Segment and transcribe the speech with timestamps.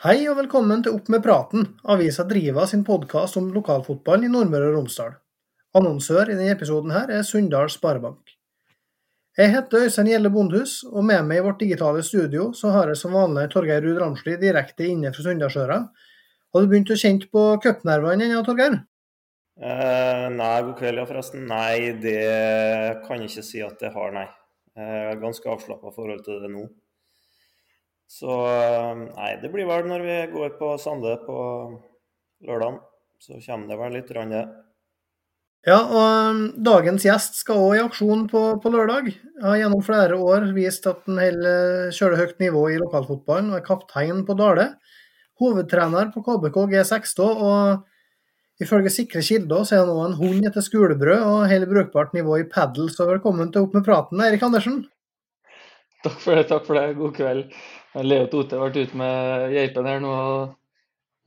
[0.00, 4.70] Hei og velkommen til Opp med praten, avisa Driva sin podkast om lokalfotballen i Nordmøre
[4.70, 5.10] og Romsdal.
[5.76, 8.32] Annonsør i denne episoden her er Sunndal Sparebank.
[9.36, 12.96] Jeg heter Øystein Gjelle Bondhus, og med meg i vårt digitale studio så har jeg
[13.02, 15.80] som vanlig Torgeir Ruud Ramsli direkte inne fra Sunndalsøra.
[15.84, 18.80] Har du begynt å kjenne på cupnervene ennå, Torgeir?
[19.60, 21.44] Eh, nei, god kveld, ja, forresten.
[21.52, 24.30] Nei, det kan jeg ikke si at det har, nei.
[24.80, 26.70] Jeg har ganske avslappa forhold til det nå.
[28.10, 31.36] Så eh, nei, det blir vel når vi går på Sande på
[32.46, 32.80] lørdag,
[33.22, 34.48] Så kommer det vel litt, rann, det.
[35.68, 39.10] Ja, og um, dagens gjest skal òg i aksjon på, på lørdag.
[39.44, 43.66] Har gjennom flere år vist at han holder kjører høyt nivå i lokalfotballen og er
[43.66, 44.70] kaptein på Dale.
[45.40, 50.64] Hovedtrener på KBK G16, og ifølge sikre kilder så er han òg en hund etter
[50.64, 52.88] skolebrød og holder brukbart nivå i padel.
[52.92, 54.82] Så velkommen til Opp med praten, Eirik Andersen.
[56.00, 56.96] Takk for det, takk for det.
[56.96, 57.46] God kveld.
[57.98, 60.54] Leo Tote har vært ute med geipen her nå og,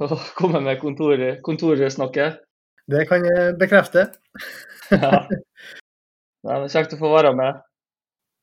[0.03, 2.41] og kommet med kontoret, kontorsnakket.
[2.91, 4.09] Det kan jeg bekrefte.
[4.93, 5.23] Ja.
[6.43, 7.61] Nei, det er kjekt å få være med.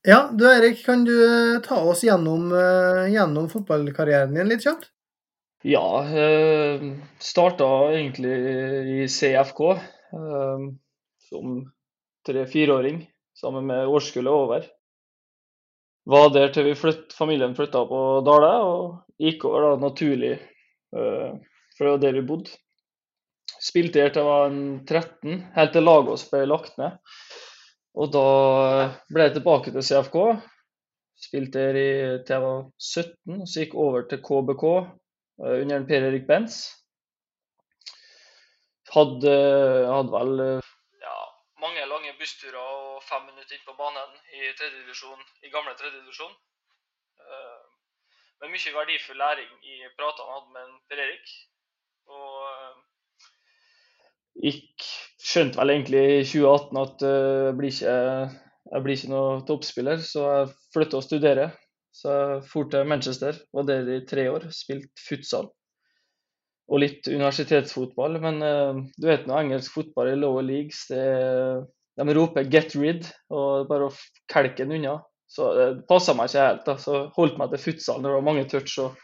[0.09, 4.89] Ja, du Eirik, kan du eh, ta oss gjennom, eh, gjennom fotballkarrieren din litt kjapt?
[5.69, 6.81] Ja, eh,
[7.21, 8.33] starta egentlig
[9.05, 10.65] i CFK eh,
[11.29, 11.61] som
[12.27, 13.03] tre-fireåring
[13.37, 14.65] sammen med årskullet over.
[16.11, 21.29] Var der til vi flytt, familien flytta på Dale, og gikk over da naturlig eh,
[21.79, 22.55] fra der vi bodde.
[23.61, 24.55] Spilte her til jeg var
[24.89, 26.97] 13, helt til Lagos ble lagt ned.
[28.01, 28.25] Og da
[29.13, 30.19] ble jeg tilbake til CFK.
[31.21, 31.91] Spilte her i,
[32.25, 36.09] til jeg var 17, og så gikk jeg over til KBK uh, under en Per
[36.09, 36.63] Erik Benz.
[38.91, 39.35] Hadde,
[39.87, 40.73] hadde vel uh,
[41.05, 41.17] ja,
[41.63, 46.33] mange lange bussturer og fem minutter inn på banen i, i gamle tredjedivisjon.
[47.21, 47.63] Uh,
[48.41, 51.33] men mye verdifull læring i pratene han hadde med Per Erik.
[52.11, 52.77] Og uh,
[54.47, 54.87] gikk,
[55.21, 57.97] skjønte vel egentlig i 2018 at uh, jeg, blir ikke,
[58.73, 61.51] jeg blir ikke noe toppspiller, så jeg flytta å studere.
[62.01, 65.51] Så jeg dro til Manchester, var der i tre år, spilte futsal
[66.71, 68.21] og litt universitetsfotball.
[68.23, 68.37] Men
[68.95, 71.01] du vet nå, engelsk fotball i lower leagues, det,
[72.09, 73.95] de roper 'get rid' og bare å
[74.31, 75.01] kelke den unna.
[75.31, 76.65] Så det passa meg ikke helt.
[76.67, 78.97] da, Så holdt meg til futsal når det var mange touch og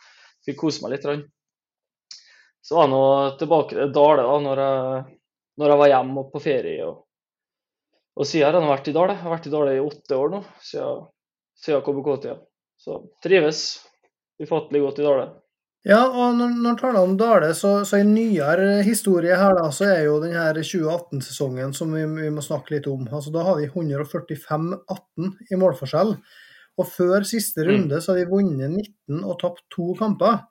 [0.47, 1.27] fikk kose meg litt.
[2.67, 3.03] Så var jeg nå
[3.39, 5.05] tilbake til Dale da når jeg,
[5.61, 6.87] når jeg var hjemme og på ferie.
[6.87, 7.05] Og,
[8.17, 9.15] og siden har jeg vært i Dale.
[9.15, 11.07] Jeg har vært i Dale i åtte år nå, siden,
[11.63, 12.39] siden KBK-tida.
[12.77, 13.63] Så trives
[14.43, 15.29] ufattelig godt i Dale.
[15.87, 19.87] Ja, og når, når taler om Dale, så, så i nyere historie her, da, så
[19.87, 23.05] er jo den her 2018-sesongen som vi, vi, må snakke litt om.
[23.07, 26.11] Altså, Da har vi 145-18 i målforskjell.
[26.77, 30.43] Og før siste runde så har vi vunnet 19 og tapt to kamper.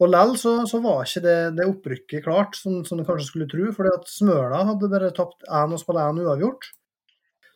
[0.00, 3.50] Og lell så, så, var ikke det, det opprykket klart, som, som du kanskje skulle
[3.52, 3.68] tro.
[3.76, 6.70] fordi at Smøla hadde bare tapt én og spilt én uavgjort.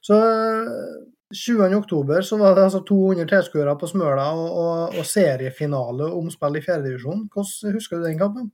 [0.04, 0.20] Så
[1.32, 6.58] 20.10 så var det altså 200 tilskuere på Smøla og, og, og seriefinale og omspill
[6.58, 7.24] i fjerdedivisjon.
[7.32, 8.50] Hvordan husker du den kampen?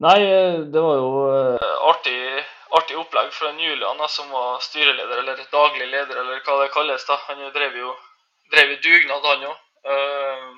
[0.00, 0.18] Nei,
[0.72, 2.18] det var jo uh, artig,
[2.78, 7.06] artig opplegg fra Julian, da, som var styreleder, eller daglig leder, eller hva det kalles.
[7.08, 7.18] da.
[7.26, 7.94] Han drev jo
[8.54, 9.64] drev i dugnad, han òg.
[9.88, 10.54] Uh,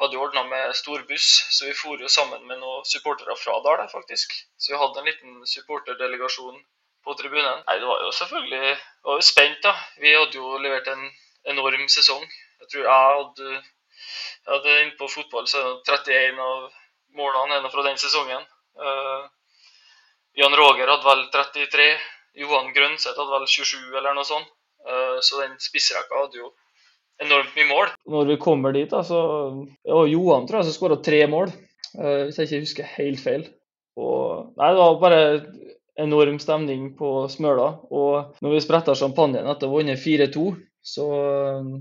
[0.00, 3.58] hadde jo ordna med stor buss, så vi for jo sammen med noen supportere fra
[3.64, 4.36] Dal, faktisk.
[4.56, 6.60] Så vi hadde en liten supporterdelegasjon
[7.04, 7.64] på tribunen.
[7.66, 9.74] Nei, det var jo selvfølgelig var jo spent, da.
[10.02, 11.08] Vi hadde jo levert en
[11.52, 12.24] enorm sesong.
[12.60, 16.70] Jeg tror jeg hadde, jeg hadde inne på fotball så 31 av
[17.16, 18.42] målene ennå fra den sesongen.
[18.78, 19.28] Uh,
[20.38, 21.90] Jan Roger hadde vel 33.
[22.40, 24.50] Johan Grønseth hadde vel 27 eller noe sånt.
[24.86, 26.52] Uh, så den spissrekka hadde jo
[27.20, 27.90] enormt mye mål.
[28.08, 29.18] Når vi kommer dit, da, så
[29.84, 31.52] ja, Johan tror jeg som skåra tre mål,
[31.98, 33.48] uh, hvis jeg ikke husker helt feil.
[34.00, 35.20] Og, nei, det var bare
[36.02, 37.70] enorm stemning på Smøla.
[37.90, 40.44] Og når vi spretta champagnen etter å ha vunnet 4-2,
[40.92, 41.72] så eh,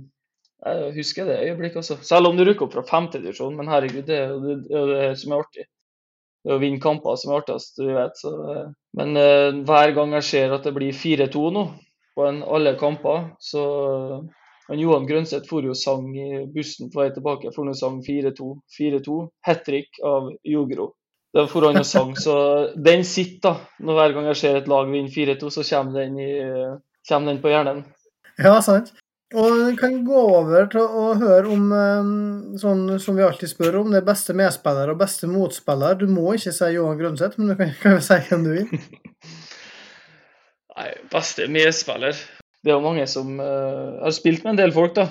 [0.60, 2.00] jeg husker det øyeblikket, altså.
[2.04, 4.58] Selv om du rykker opp fra femtedivisjon, men herregud, det er jo det,
[4.92, 5.68] det, som er artig.
[6.44, 8.20] Det er å vinne kamper som er artigst, du vet.
[8.20, 8.66] Så, eh.
[9.00, 11.66] men uh, hver gang jeg ser at det blir 4-2 nå,
[12.16, 13.64] på en, alle kamper, så
[14.70, 18.50] Men Johan Grønseth for jo sang i bussen på vei tilbake, for han sang 4-2.
[18.78, 19.16] 4-2,
[19.48, 20.92] hat trick av Jogro.
[21.34, 22.36] Var for han og sang, så
[22.74, 23.84] den sitter, da.
[23.86, 26.32] Når hver gang jeg ser et lag vinne 4-2, så kommer den, i,
[27.10, 27.84] kommer den på hjernen.
[28.42, 28.94] Ja, sant.
[29.38, 32.08] Og vi kan gå over til å høre om, eh,
[32.58, 36.00] sånn som vi alltid spør om, det beste medspiller og beste motspiller.
[36.00, 38.72] Du må ikke si Johan Grønseth, men du kan, kan jo si hvem du vil.
[40.80, 42.16] Nei, beste medspiller
[42.64, 45.10] Det er jo mange som uh, har spilt med en del folk, da.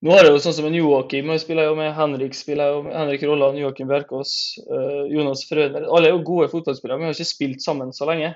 [0.00, 2.84] Nå har jeg jo sånn som en Joakim jeg spiller jo med, Henrik spiller jo
[2.86, 4.30] med, Henrik Rolland, Joakim Bjerkås,
[4.70, 5.84] uh, Jonas Frøner.
[5.92, 8.30] Alle er jo gode fotballspillere, men vi har ikke spilt sammen så lenge.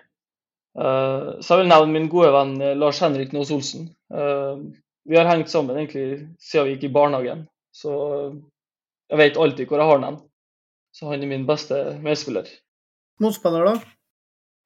[0.76, 3.86] Uh, så jeg vil nevne min gode venn Lars Henrik Nås Olsen.
[4.12, 4.60] Uh,
[5.08, 7.46] vi har hengt sammen egentlig siden vi gikk i barnehagen.
[7.72, 7.94] Så
[9.08, 10.18] jeg vet alltid hvor jeg har den.
[10.94, 12.48] Så han er min beste medspiller.
[13.24, 13.94] Motspiller, da?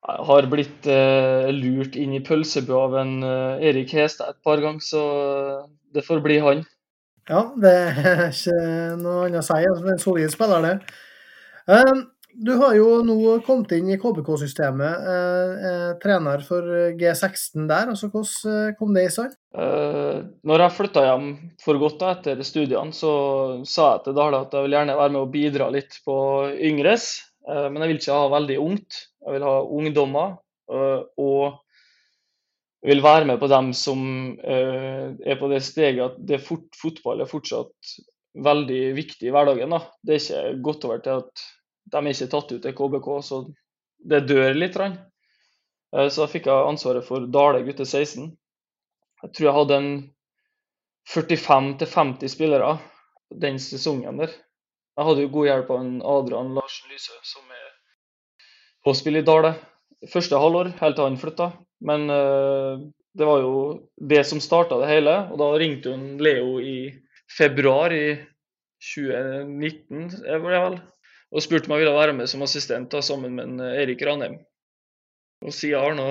[0.09, 4.63] Jeg har blitt uh, lurt inn i pølsebua av en uh, Erik Hestad et par
[4.63, 5.03] ganger, så
[5.95, 6.67] det får bli han.
[7.29, 8.61] Ja, det er ikke
[9.01, 9.59] noe annet å si.
[9.59, 10.95] Altså, en solid spiller, det.
[11.69, 12.07] Um,
[12.39, 16.63] du har jo nå kommet inn i KBK-systemet, eh, eh, trener for
[16.95, 17.91] G16 der.
[17.91, 19.35] altså Hvordan kom det i stand?
[19.59, 21.27] Eh, når jeg flytta hjem
[21.65, 23.13] for godt da, etter studiene, så
[23.67, 26.19] sa jeg til Dale at jeg vil gjerne være med og bidra litt på
[26.55, 27.09] yngres.
[27.49, 28.97] Men jeg vil ikke ha veldig ungt.
[29.25, 30.37] Jeg vil ha ungdommer.
[30.69, 31.59] Eh, og
[32.87, 34.01] vil være med på dem som
[34.39, 37.97] er på det steget at det fort, fotball er fortsatt
[38.45, 39.73] veldig viktig i hverdagen.
[39.75, 39.81] Da.
[40.03, 41.47] Det er ikke godt over til at
[41.89, 43.41] de er ikke tatt ut til KBK, så
[44.13, 44.77] det dør litt.
[44.79, 48.31] Uh, så da fikk jeg ansvaret for Dale gutte 16.
[49.25, 49.91] Jeg tror jeg hadde en
[51.09, 52.77] 45-50 spillere
[53.43, 54.31] den sesongen der.
[54.99, 57.67] Jeg hadde jo god hjelp av en Adrian Larsen Lyse, som er
[58.85, 59.55] på spill i Dale.
[60.13, 61.49] Første halvår, helt til han flytta.
[61.85, 62.81] Men uh,
[63.19, 63.55] det var jo
[64.11, 65.15] det som starta det hele.
[65.33, 66.93] Og da ringte hun Leo i
[67.39, 68.17] februar i
[68.95, 70.09] 2019,
[70.43, 70.79] var det vel
[71.29, 74.03] og spurte om jeg ville være med som assistent da, sammen med en eh, Erik
[74.07, 74.39] Ranheim.
[75.45, 76.07] Og siden har nå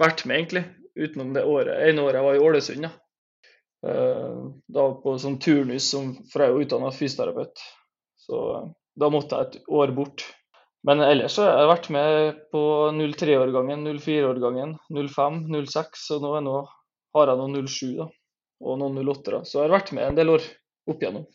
[0.00, 0.64] vært med, egentlig,
[0.98, 2.88] utenom det året, ene året jeg var i Ålesund.
[3.80, 5.88] Da, uh, da på sånn turnus,
[6.30, 7.64] for jeg er jo utdanna fysioterapeut.
[8.20, 8.42] Så
[9.00, 10.26] da måtte jeg et år bort.
[10.88, 12.62] Men ellers har jeg vært med på
[12.96, 16.54] 03-årgangen, 04-årgangen, 05, 06, og nå, nå
[17.16, 18.06] har jeg noen 07 da,
[18.64, 19.42] og noen 08-ere.
[19.44, 20.46] Så jeg har vært med en del år
[20.88, 21.26] opp igjennom.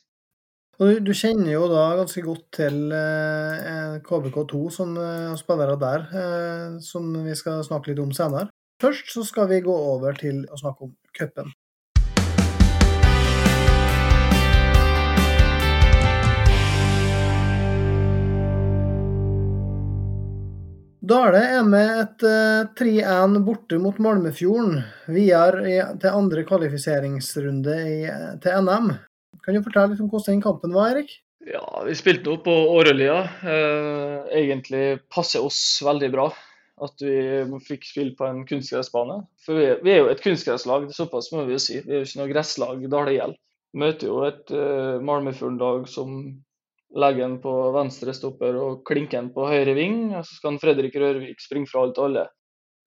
[0.75, 6.73] Du, du, kjenner jo da ganske godt til eh, KBK2 som eh, spillere der, eh,
[6.83, 8.49] som vi skal snakke litt om senere.
[8.83, 11.53] Først så skal vi gå over til å snakke om cupen.
[21.05, 22.23] Dale er med et
[22.79, 24.79] 3-1 eh, borte mot Malmefjorden.
[25.13, 27.99] Videre til andre kvalifiseringsrunde i,
[28.41, 28.89] til NM.
[29.45, 31.13] Kan du fortelle litt om hvordan den kampen var, Erik?
[31.45, 33.19] Ja, Vi spilte nå på Årølia.
[33.45, 36.31] Eh, egentlig passer oss veldig bra
[36.83, 39.21] at vi fikk spille på en kunstgressbane.
[39.45, 41.83] For vi er, vi er jo et kunstgresslag, såpass må vi jo si.
[41.85, 43.41] Vi er jo ikke noe gresslag Dale gjelder.
[43.75, 46.17] Møter jo et uh, Malmefjorden-lag som
[46.95, 49.97] legger han på venstre stopper og klinker han på høyre ving.
[50.15, 52.27] Og så skal Fredrik Rørvik springe fra alt og alle.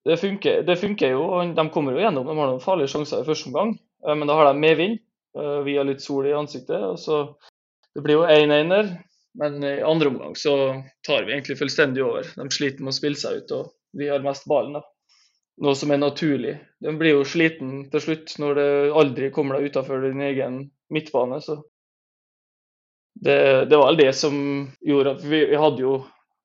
[0.09, 1.27] Det funker, det funker jo.
[1.57, 2.27] De kommer jo gjennom.
[2.27, 3.75] De har noen farlige sjanser i første omgang,
[4.07, 5.01] eh, men da har de medvind.
[5.37, 6.81] Eh, vi har litt sol i ansiktet.
[6.81, 7.35] og så
[7.95, 8.91] Det blir jo 1-1 der,
[9.35, 12.23] men i andre omgang så tar vi egentlig fullstendig over.
[12.23, 14.79] De sliter med å spille seg ut, og vi har mest ballen.
[14.79, 14.83] da.
[15.61, 16.61] Noe som er naturlig.
[16.81, 21.41] De blir jo sliten til slutt når det aldri kommer deg utafor din egen midtbane.
[21.43, 21.63] så
[23.25, 24.37] det, det, var vel det som
[24.85, 25.99] gjorde at vi, vi hadde jo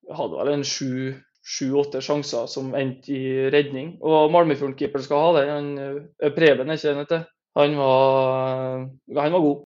[0.04, 3.94] vi hadde vel en sju-åtte sjanser som endte i redning.
[4.04, 5.44] Og Malmefjorden-keeperen skal ha det.
[5.52, 7.22] Han, eh, Preben er ikke det?
[7.56, 9.62] Han var, han var god.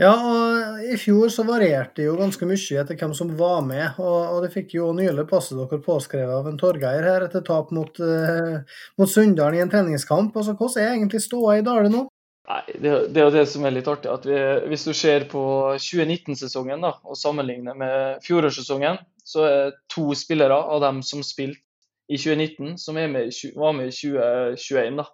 [0.00, 3.98] Ja, og i fjor så varierte det jo ganske mye etter hvem som var med.
[4.00, 7.68] Og, og det fikk jo nylig passet dere påskrevet av en Torgeir her etter tap
[7.76, 8.62] mot, uh,
[8.96, 10.32] mot Sunndalen i en treningskamp.
[10.32, 12.06] Altså, Hvordan er egentlig ståa i Dale nå?
[12.50, 14.10] Nei, det, det, er jo det som er litt artig.
[14.10, 14.38] at vi,
[14.72, 15.42] Hvis du ser på
[15.78, 21.62] 2019-sesongen da, og sammenligner med fjorårssesongen, så er to spillere av dem som spilte
[22.10, 24.98] i 2019, som med, var med i 2021.
[24.98, 25.06] da.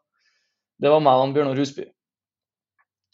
[0.80, 1.84] Det var meg og Bjørnar Husby.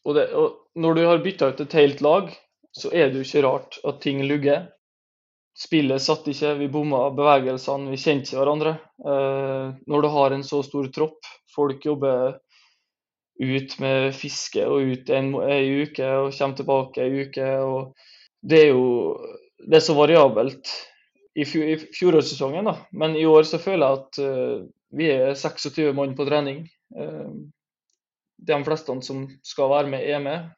[0.07, 2.31] Og, det, og når du har bytta ut et helt lag,
[2.79, 4.69] så er det jo ikke rart at ting lugger.
[5.59, 8.77] Spillet satt ikke, vi bomma bevegelsene, vi kjente hverandre.
[9.03, 12.39] Eh, når du har en så stor tropp, folk jobber
[13.43, 17.53] ut med fiske og ut en, en uke og kommer tilbake en uke.
[18.43, 18.87] Det er jo
[19.63, 20.71] det er så variabelt
[21.35, 22.77] i, i fjorårssesongen, da.
[22.93, 24.65] Men i år så føler jeg at uh,
[24.99, 26.65] vi er 26 mann på trening.
[26.97, 27.49] Uh,
[28.43, 30.51] de fleste som skal være med, er med.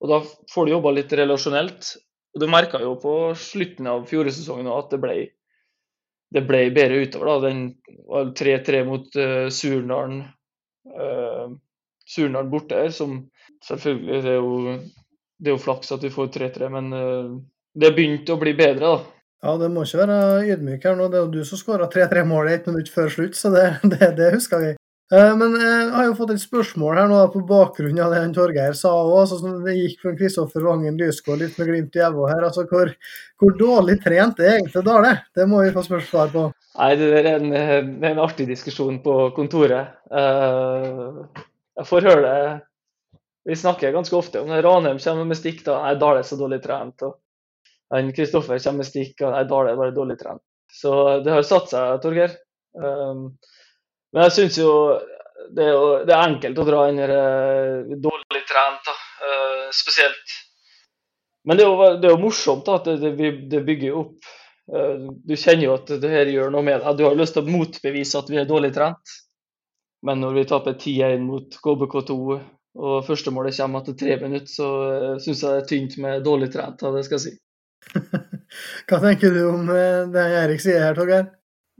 [0.00, 0.20] Og da
[0.52, 1.94] får du jobba litt relasjonelt.
[2.34, 5.16] Og du merka jo på slutten av fjorårssesongen at det ble,
[6.34, 7.30] det ble bedre utover.
[7.30, 10.24] da, Den 3-3 mot uh, Surndalen.
[10.90, 11.56] Uh,
[12.10, 13.16] Surnadal borte her, som
[13.66, 14.76] selvfølgelig det er jo,
[15.38, 17.38] det er jo flaks at vi får 3-3, men uh,
[17.78, 19.20] det begynte å bli bedre, da.
[19.40, 20.18] Ja, det må ikke være
[20.52, 21.06] ydmyk her nå.
[21.08, 23.66] Det er jo du som skåra 3-3 mål i ett minutt før slutt, så det,
[23.94, 24.74] det, det husker vi.
[25.10, 28.20] Eh, men eh, jeg har jo fått et spørsmål her nå på bakgrunn av det
[28.22, 29.16] han Torgeir sa òg.
[29.24, 32.44] Altså, det gikk fra Kristoffer Vangen Lysgård litt med glimt i øyet her.
[32.46, 32.92] Altså, hvor,
[33.42, 35.16] hvor, dårlig trent er egentlig Dale?
[35.34, 36.44] Det må vi få spørsmål på.
[36.78, 37.50] Nei, det er en,
[38.06, 39.96] en artig diskusjon på kontoret.
[40.14, 41.42] Eh,
[41.80, 42.40] jeg får høre det
[43.48, 44.60] Vi snakker ganske ofte om det.
[44.62, 45.62] Ranheim kommer med stikk.
[45.64, 47.02] da, Nei, Dale er så dårlig trent.
[47.02, 49.14] og Kristoffer kommer med stikk.
[49.24, 50.44] og Nei, Dale er bare dårlig trent.
[50.70, 50.92] Så
[51.24, 52.36] det har satt seg, Torgeir.
[52.76, 54.74] Men jeg syns jo
[55.56, 58.94] det er, jo det er, enkelt å dra inn uh, dårlig trent, da.
[59.24, 60.36] Uh, spesielt.
[61.48, 64.30] Men det er jo, det er jo morsomt da, at det, det bygger opp.
[64.70, 67.00] Uh, du kjenner jo at det her gjør noe med deg.
[67.00, 69.16] Du har lyst til å motbevise at vi er dårlig trent.
[70.06, 72.16] Men når vi taper 10-1 mot KBK2
[72.80, 76.52] og førstemålet kommer etter tre minutter, så uh, syns jeg det er tynt med dårlig
[76.54, 76.80] trent.
[76.80, 77.34] det skal jeg si.
[78.88, 79.68] Hva tenker du om
[80.14, 81.28] det Erik sier her, Torgeir?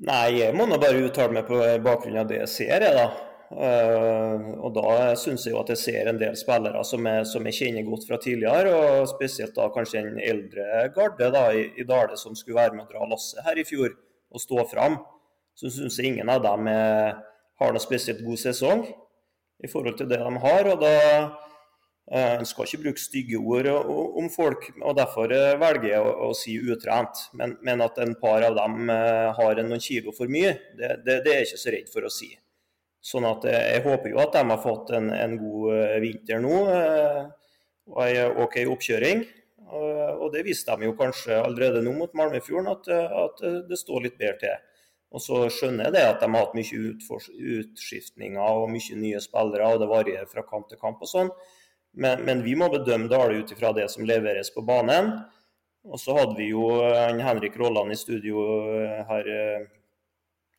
[0.01, 3.09] Nei, jeg må nå bare uttale meg på bakgrunn av det jeg ser, jeg, da.
[3.51, 7.49] Uh, og da syns jeg jo at jeg ser en del spillere som jeg, som
[7.49, 11.87] jeg, kjenner godt fra tidligere, og spesielt da kanskje den eldre garde da, i, i
[11.87, 15.01] Dale som skulle være med å dra lasset her i fjor og stå fram.
[15.59, 17.19] Så syns jeg ingen av dem er,
[17.61, 18.85] har noe spesielt god sesong
[19.61, 20.73] i forhold til det de har.
[20.73, 20.97] og da
[22.11, 23.69] Eh, en skal ikke bruke stygge ord
[24.19, 27.27] om folk, og derfor eh, velger jeg å, si utrent.
[27.39, 31.21] Men, men, at en par av dem eh, har noen kilo for mye, det, det,
[31.27, 32.33] det, er jeg ikke så redd for å si.
[33.01, 38.01] Sånn at Jeg håper jo at de har fått en, en god vinter nå og
[38.05, 39.23] ei OK oppkjøring.
[39.71, 43.41] Og det viste de jo kanskje allerede nå mot Malmefjorden, at, at
[43.71, 44.69] det står litt bedre til.
[45.11, 46.83] Og så skjønner jeg det at de har hatt mye
[47.57, 51.33] utskiftninger og mye nye spillere, og det varierer fra kamp til kamp og sånn.
[51.99, 55.11] Men, men, vi må bedømme Dale ut ifra det som leveres på banen.
[55.91, 58.43] Og så hadde vi jo eh, Henrik Rolland i studio
[58.77, 59.63] eh, her eh,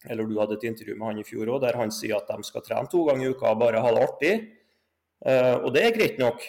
[0.10, 2.42] Eller du hadde et intervju med han i fjor òg, der han sier at de
[2.44, 4.34] skal trene to ganger i uka og bare ha det artig.
[5.22, 6.42] Og det er greit nok.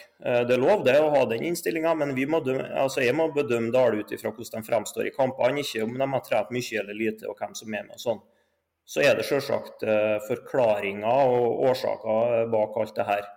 [0.49, 3.69] det er lov det å ha den innstillinga, men må dømme, altså jeg må bedømme
[3.75, 6.97] Dale ut ifra hvordan de fremstår i kampene, ikke om de har trent mye eller
[6.97, 8.23] lite og hvem som er med og sånn.
[8.88, 9.85] Så er det selvsagt
[10.26, 13.29] forklaringer og årsaker bak alt det her.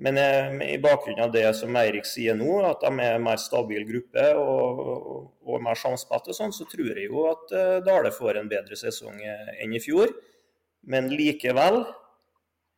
[0.00, 0.16] Men
[0.64, 4.30] i bakgrunnen av det som Eirik sier nå, at de er en mer stabil gruppe
[4.32, 7.52] og, og, og mer samspilte, sånn, så tror jeg jo at
[7.84, 10.14] Dale får en bedre sesong eh, enn i fjor.
[10.88, 11.82] Men likevel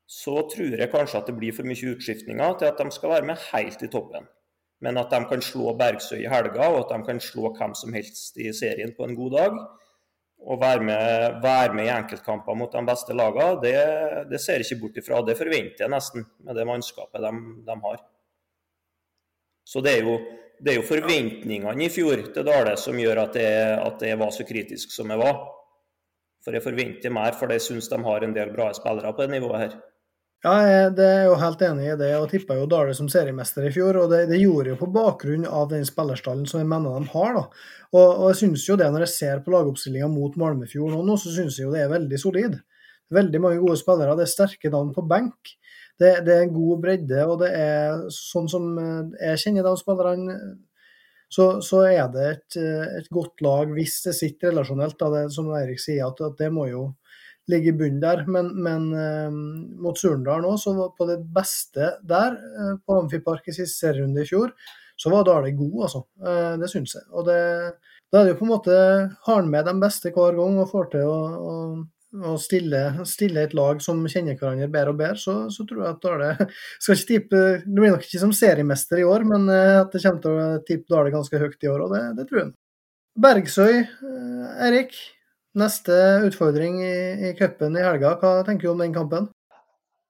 [0.07, 3.29] så tror jeg kanskje at det blir for mye utskiftninger til at de skal være
[3.31, 4.27] med helt i toppen.
[4.83, 7.95] Men at de kan slå Bergsøy i helga, og at de kan slå hvem som
[7.95, 9.63] helst i serien på en god dag
[10.43, 13.77] Og være med, være med, i enkeltkamper mot de beste lagene, det,
[14.31, 15.21] det ser jeg ikke bort ifra.
[15.23, 17.31] Det forventer jeg nesten med det mannskapet de,
[17.69, 18.01] de har.
[19.63, 20.17] Så det er, jo,
[20.59, 24.35] det er, jo, forventningene i fjor til Dale som gjør at jeg, at jeg var
[24.35, 25.39] så kritisk som jeg var.
[26.43, 29.37] For jeg forventer mer, for jeg syns de har en del bra spillere på det
[29.37, 29.79] nivået her.
[30.43, 33.71] Ja, det er jo helt enig i det, og tippa jo Dale som seriemester i
[33.75, 34.01] fjor.
[34.01, 37.37] og Det, det gjorde jo på bakgrunn av den spillerstallen som jeg mener de har.
[37.37, 37.45] da.
[37.93, 41.31] Og, og jeg synes jo det Når jeg ser på lagoppstillinga mot Malmefjord nå, så
[41.31, 42.59] synes jeg jo det er veldig solid.
[43.15, 44.17] Veldig mange gode spillere.
[44.19, 45.55] Det er sterke navn på benk.
[46.01, 48.65] Det, det, er god bredde, og det er sånn som
[49.21, 50.37] jeg kjenner de spillerne,
[51.31, 52.57] så, så, er det et,
[52.99, 54.99] et, godt lag hvis det sitter relasjonelt.
[54.99, 56.89] Da, det, som Eirik sier, at, at det må jo
[57.53, 58.25] ligge i bunnen der.
[58.31, 59.31] Men, men uh,
[59.83, 64.25] mot Surndal nå, så var på det beste der, uh, på Amfipark i siste serierunde
[64.25, 64.53] i fjor,
[64.99, 66.05] så var Dale god, altså.
[66.23, 67.07] Uh, det syns jeg.
[67.13, 67.41] Og det,
[68.13, 68.77] da er det jo på en måte
[69.27, 71.55] Har med de beste hver gang og får til å, å,
[72.33, 75.95] å stille, stille, et lag som kjenner hverandre bedre og bedre, så, så tror jeg
[75.95, 76.51] at Dale
[76.83, 80.23] skal ikke tippe, Det blir nok ikke som seriemester i år, men at det kommer
[80.27, 82.55] til å tippe Dale ganske høyt i år, og det, det tror jeg.
[83.23, 83.83] Bergsøy,
[84.65, 84.97] Erik.
[85.53, 85.93] Neste
[86.25, 86.97] utfordring i,
[87.29, 89.27] i cupen i helga, hva tenker du om den kampen?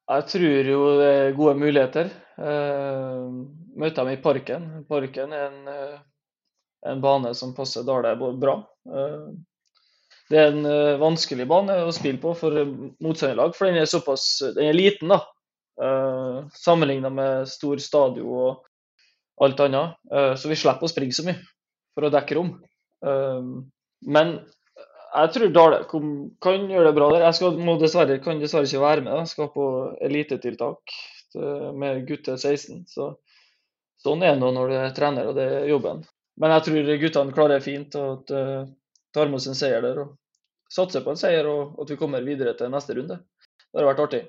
[0.07, 2.13] Jeg tror jo det er gode muligheter.
[2.39, 3.27] Uh,
[3.75, 4.69] møter dem i Parken.
[4.87, 5.99] Parken er en, uh,
[6.93, 8.55] en bane som passer Dale bra.
[8.87, 9.35] Uh,
[10.31, 12.63] det er en uh, vanskelig bane å spille på for
[13.03, 15.11] motstanderlag, for den er såpass den er liten.
[15.11, 15.25] da.
[15.83, 19.99] Uh, Sammenligna med stor stadion og alt annet.
[20.39, 21.41] så vi slipper å springe så mye
[21.97, 22.51] for å dekke rom.
[24.07, 24.35] men
[25.13, 27.27] jeg tror Dale kan gjøre det bra der.
[27.27, 29.13] Jeg skal, må dessverre, kan dessverre ikke være med.
[29.21, 29.67] Jeg skal på
[30.09, 30.95] elitetiltak
[31.79, 32.85] med gutter 16.
[32.89, 33.13] Så,
[34.03, 36.03] sånn er det når du er trener og det er jobben.
[36.41, 38.71] Men jeg tror guttene klarer det fint og at, uh,
[39.13, 40.01] tar med oss en seier der.
[40.07, 40.17] og
[40.73, 43.21] Satser på en seier og at vi kommer videre til neste runde.
[43.69, 44.23] Det har vært artig.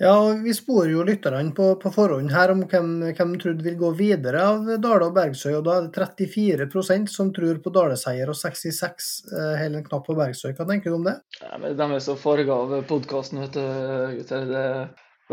[0.00, 3.88] Ja, Vi sporer jo lytterne på, på, forhånd her om hvem, hvem trodde vil gå
[3.98, 5.56] videre av Dale og Bergsøy.
[5.58, 10.06] og Da er det 34% som tror på Dale-seier og 66 eh, hele en knapp
[10.06, 10.52] på Bergsøy.
[10.54, 11.16] Hva tenker du om det?
[11.42, 13.64] Ja, men De er så farga av podkasten, vet du.
[14.20, 14.46] gutter.
[14.52, 14.62] Det,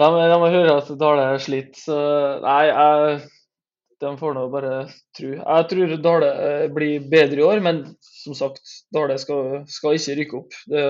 [0.01, 1.83] de, de må høre at Dale sliter.
[1.85, 1.99] Så
[2.47, 3.21] nei, jeg,
[4.01, 4.73] de får nå bare
[5.13, 5.31] tro.
[5.35, 10.19] Jeg tror Dale eh, blir bedre i år, men som sagt, Dale skal, skal ikke
[10.23, 10.61] rykke opp.
[10.73, 10.85] Det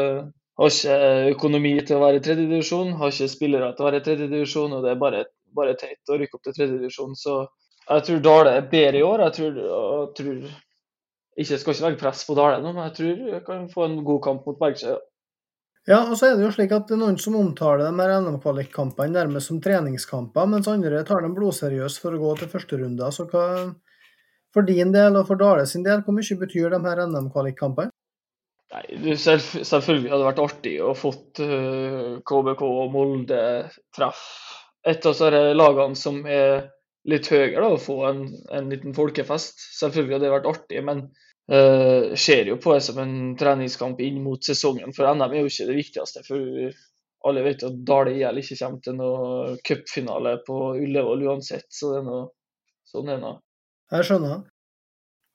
[0.55, 0.99] har ikke
[1.33, 4.85] økonomi til å være i tredjedivisjon, har ikke spillere til å være i tredjedivisjon, og
[4.85, 5.23] det er bare,
[5.55, 7.17] bare teit å rykke opp til tredjedivisjon.
[7.19, 7.41] Så
[7.85, 9.25] jeg tror Dale er bedre i år.
[9.27, 10.37] Jeg tror, jeg tror
[11.35, 13.99] ikke, skal ikke legge press på Dale nå, men jeg tror jeg kan få en
[14.07, 14.95] god kamp mot Bergsøy.
[15.85, 19.59] Ja, og så er det jo slik at noen som omtaler de NM-kvalikkampene nærmest som
[19.61, 23.11] treningskamper, mens andre tar dem blodseriøst for å gå til førsterunder.
[23.13, 23.43] Så hva,
[24.55, 27.93] for din del og for Dale sin del, hvor mye betyr de her NM-kvalikkampene?
[28.75, 33.41] Nei, selv, Selvfølgelig hadde det vært artig å fått uh, eh, KBK og Molde
[33.95, 34.25] treff
[34.85, 36.67] et av disse lagene som er
[37.09, 39.61] litt høyere, da, å få en, en, liten folkefest.
[39.79, 41.01] Selvfølgelig hadde det vært artig, men
[41.49, 44.93] uh, ser jo på det som en treningskamp inn mot sesongen.
[44.93, 46.25] For NM er jo ikke det viktigste.
[46.27, 46.75] for
[47.25, 51.65] alle vet at Dale IL ikke kommer til noe cupfinale på Ullevål uansett.
[51.73, 52.27] Så det er noe,
[52.89, 53.33] sånn er det.
[53.95, 54.43] Jeg skjønner.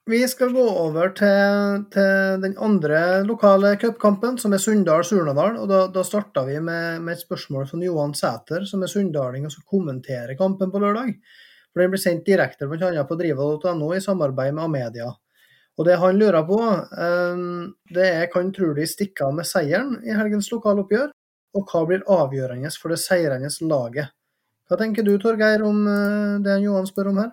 [0.09, 5.59] Vi skal gå over til, til den andre lokale cupkampen, som er Sunndal-Surnadal.
[5.61, 9.45] og Da, da starta vi med, med, et spørsmål fra Johan Sæter, som er sunndaling
[9.47, 11.13] og som kommenterer kampen på lørdag.
[11.71, 13.05] For Den blir sendt direkte bl.a.
[13.07, 15.11] på driva.no i samarbeid med Amedia.
[15.79, 19.99] Og Det han lurer på, um, det er kan tror de stikker av med seieren
[20.05, 21.13] i helgens lokaloppgjør,
[21.57, 24.11] og hva blir avgjørende for det seirende laget.
[24.69, 27.31] Hva tenker du Torgeir om uh, det Johan spør om her?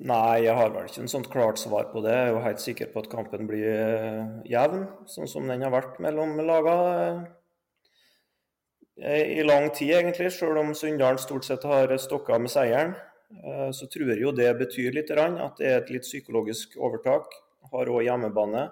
[0.00, 2.14] Nei, jeg har vel ikke en sånt klart svar på det.
[2.14, 5.74] Jeg er jo helt sikker på at kampen blir eh, jevn, sånn som den har
[5.74, 7.26] vært mellom lagene
[8.96, 10.30] eh, i lang tid, egentlig.
[10.32, 12.96] Selv om Sunndalen stort sett har stokka med seieren,
[13.42, 17.36] eh, så tror jeg jo det betyr litt at det er et litt psykologisk overtak.
[17.68, 18.70] Har òg hjemmebane.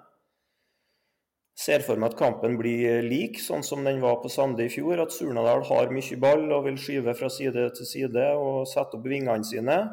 [1.53, 4.97] Ser for meg at kampen blir lik, sånn som den var på Sande i fjor.
[5.05, 9.05] At Surnadal har mye ball og vil skyve fra side til side og sette opp
[9.05, 9.83] vingene sine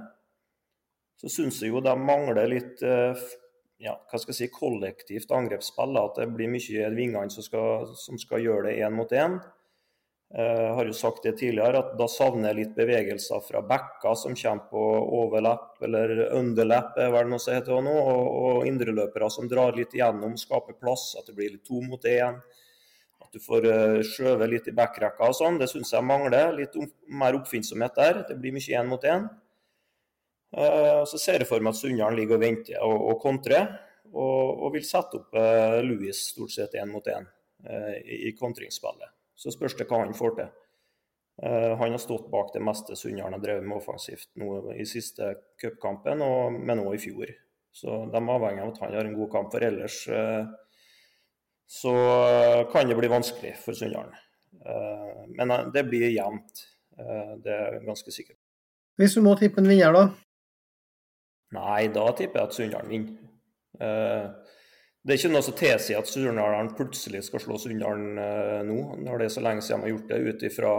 [1.20, 3.26] så syns jeg jo de mangler litt eh,
[3.82, 5.96] ja, hva skal jeg si, kollektivt angrepsspill.
[6.00, 9.38] At det blir mye vingene som skal, som skal gjøre det én mot én.
[10.26, 14.16] Jeg eh, har jo sagt det tidligere at da savner jeg litt bevegelser fra backer
[14.18, 14.86] som kommer på
[15.20, 19.94] overlapp eller underlapp, er vel noe som heter nå, og, og indreløpere som drar litt
[19.94, 22.40] igjennom, skaper plass, at det blir litt to mot én.
[23.22, 25.56] At du får uh, skjøvet litt i backrekka og sånn.
[25.62, 26.52] Det syns jeg mangler.
[26.54, 26.76] Litt
[27.10, 28.20] mer oppfinnsomhet der.
[28.28, 29.26] Det blir mye én mot én.
[30.56, 33.74] Eh, så ser jeg for meg at Sunndal ligger og venter og, og kontrer,
[34.12, 37.26] og, og, vil sette opp eh, Louis stort sett én mot én
[37.68, 37.96] eh,
[38.28, 39.12] i, kontringsspillet.
[39.36, 40.52] Så spørs det hva han får til.
[41.44, 45.34] Eh, han har stått bak det meste Sunndal har drevet med offensivt nå i siste
[45.60, 46.24] cupkampen,
[46.56, 47.34] men òg i fjor.
[47.76, 49.98] Så de er avhengig av at han har en god kamp, for ellers
[51.68, 51.92] så
[52.72, 54.14] kan det bli vanskelig for Sunndalen.
[55.36, 56.62] Men det blir jevnt,
[57.44, 58.38] det er ganske sikkert.
[58.96, 60.06] Hvis du må tippe en vinner, da?
[61.54, 63.26] Nei, da tipper jeg at Sunndal vinner.
[63.78, 64.52] Eh,
[65.06, 69.20] det er ikke noe som tilsier at Surnadalen plutselig skal slå Sunndalen eh, nå, når
[69.20, 70.72] det er så lenge siden de har gjort det, ut ifra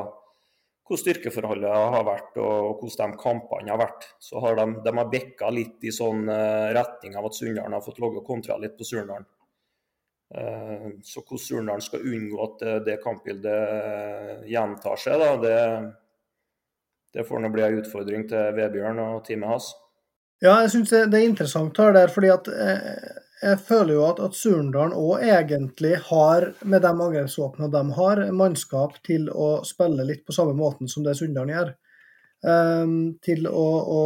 [0.88, 4.10] hvordan styrkeforholdet har vært og hvordan de kampene har vært.
[4.23, 7.84] Så har de, de har bikka litt i sånn eh, retning av at Sunndalen har
[7.86, 9.27] fått logge kontra litt på Surnadalen.
[11.08, 15.60] Så hvordan Surnadalen skal unngå at det kampbildet gjentar seg, da, det,
[17.15, 19.69] det får nå bli en utfordring til Vebjørn og teamet hans.
[20.43, 23.08] Ja, jeg syns det er interessant her der, fordi at eh,
[23.41, 29.00] jeg føler jo at, at Surndalen òg egentlig har, med de angrepsvåpnene de har, mannskap
[29.06, 31.71] til å spille litt på samme måten som det Sunndalen gjør.
[32.45, 34.02] Um, til å, å,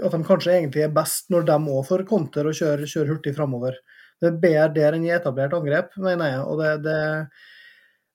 [0.00, 3.34] At de kanskje egentlig er best når de òg får konter og kjører, kjører hurtig
[3.36, 3.80] framover.
[4.22, 6.44] Det er bedre der enn i etablert angrep, mener jeg.
[6.46, 7.00] og det, det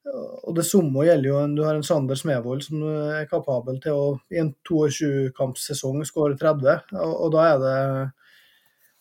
[0.06, 4.08] og det samme gjelder jo Du har en Sander Smevold som er kapabel til å
[4.34, 6.92] i en 22-kampsesong skåre 30.
[6.94, 7.78] Og, og, da er det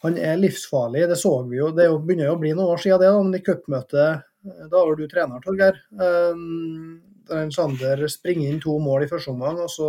[0.05, 1.71] Han er livsfarlig, det så vi jo.
[1.77, 4.25] Det begynner jo å bli noen år siden det, da, men i cupmøtet
[4.73, 5.79] Da var du trener, Torgeir.
[5.97, 9.89] Um, der Sander springer inn to mål i første omgang, og så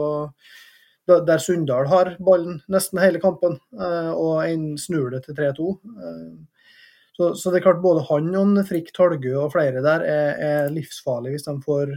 [1.06, 5.67] der Sunndal har ballen nesten hele kampen, uh, og en snur det til 3-2.
[7.15, 10.73] Så, så, det er klart både han og Frikk Talgø og flere der er, er
[10.73, 11.93] livsfarlige hvis de får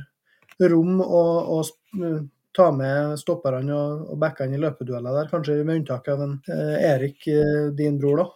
[0.70, 2.28] rom og, og
[2.59, 6.76] ta med stopperne og, og backene i løpedueller der, kanskje med unntak av en eh,
[6.90, 8.28] Erik, eh, din bror, da.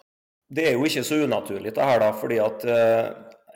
[0.53, 3.07] Det er jo ikke så unaturlig det her, da, fordi at eh,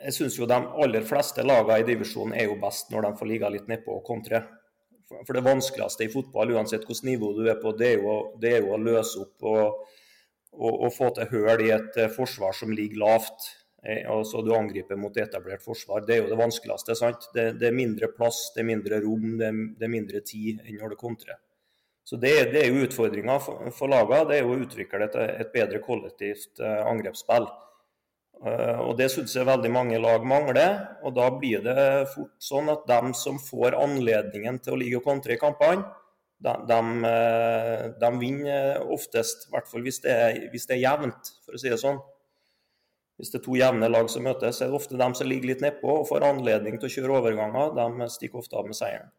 [0.06, 3.30] jeg syns jo de aller fleste lagene i divisjonen er jo best når de får
[3.30, 4.42] ligge litt nedpå og kontre.
[5.08, 8.52] For det vanskeligste i fotball, uansett hvilket nivå du er på, det er jo, det
[8.56, 9.86] er jo å løse opp og,
[10.58, 13.50] og, å få til høl i et eh, forsvar som ligger lavt.
[13.82, 16.04] Eh, altså Du angriper mot etablert forsvar.
[16.06, 16.96] Det er jo det vanskeligste.
[16.98, 17.30] sant?
[17.34, 20.80] Det, det er mindre plass, det er mindre rom, det det er mindre tid enn
[20.80, 21.38] når det kontrer.
[22.08, 25.16] Så det, det er jo utfordringa for, for laga, Det er jo å utvikle et,
[25.44, 27.48] et bedre kollektivt eh, angrepsspill.
[28.38, 30.76] Og Det syns jeg veldig mange lag mangler.
[31.02, 35.08] og Da blir det fort sånn at de som får anledningen til å ligge og
[35.08, 35.82] kontre i kampene,
[36.38, 40.84] de, de, eh, de, vinner oftest, i hvert fall hvis det, er, hvis det er
[40.84, 41.98] jevnt, for å si det sånn.
[43.18, 45.64] Hvis det er to jevne lag som møtes, er det ofte de som ligger litt
[45.64, 47.72] nedpå og får anledning til å kjøre overganger.
[47.74, 49.10] De stikker ofte av med seieren.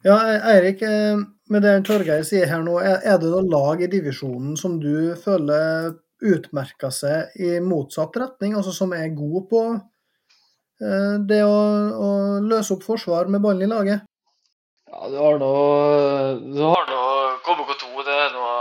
[0.00, 0.16] Ja,
[0.48, 1.20] Eirik, eh,
[1.52, 5.92] med det Torgeir sier her nå, er det da lag i divisjonen som du føler
[6.24, 11.58] utmerker seg i motsatt retning, altså som er gode på eh, det å,
[11.92, 12.10] å,
[12.44, 14.09] løse opp forsvar med ballen i laget?
[14.90, 15.50] Ja, du har nå,
[16.50, 17.02] du har nå
[17.46, 17.90] KBK2.
[18.06, 18.54] Det, noe,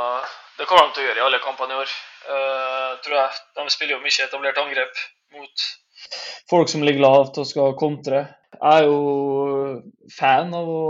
[0.59, 1.93] det kommer de til å gjøre i alle kampene i år.
[2.29, 3.39] Uh, tror jeg.
[3.57, 5.01] De spiller jo mye etablert angrep
[5.33, 5.65] mot
[6.49, 8.27] folk som ligger lavt og skal kontre.
[8.59, 9.81] Jeg er jo
[10.13, 10.85] fan av å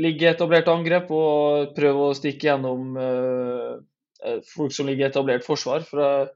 [0.00, 3.76] ligge i etablert angrep og prøve å stikke gjennom uh,
[4.56, 5.84] folk som ligger i etablert forsvar.
[5.84, 6.28] For jeg,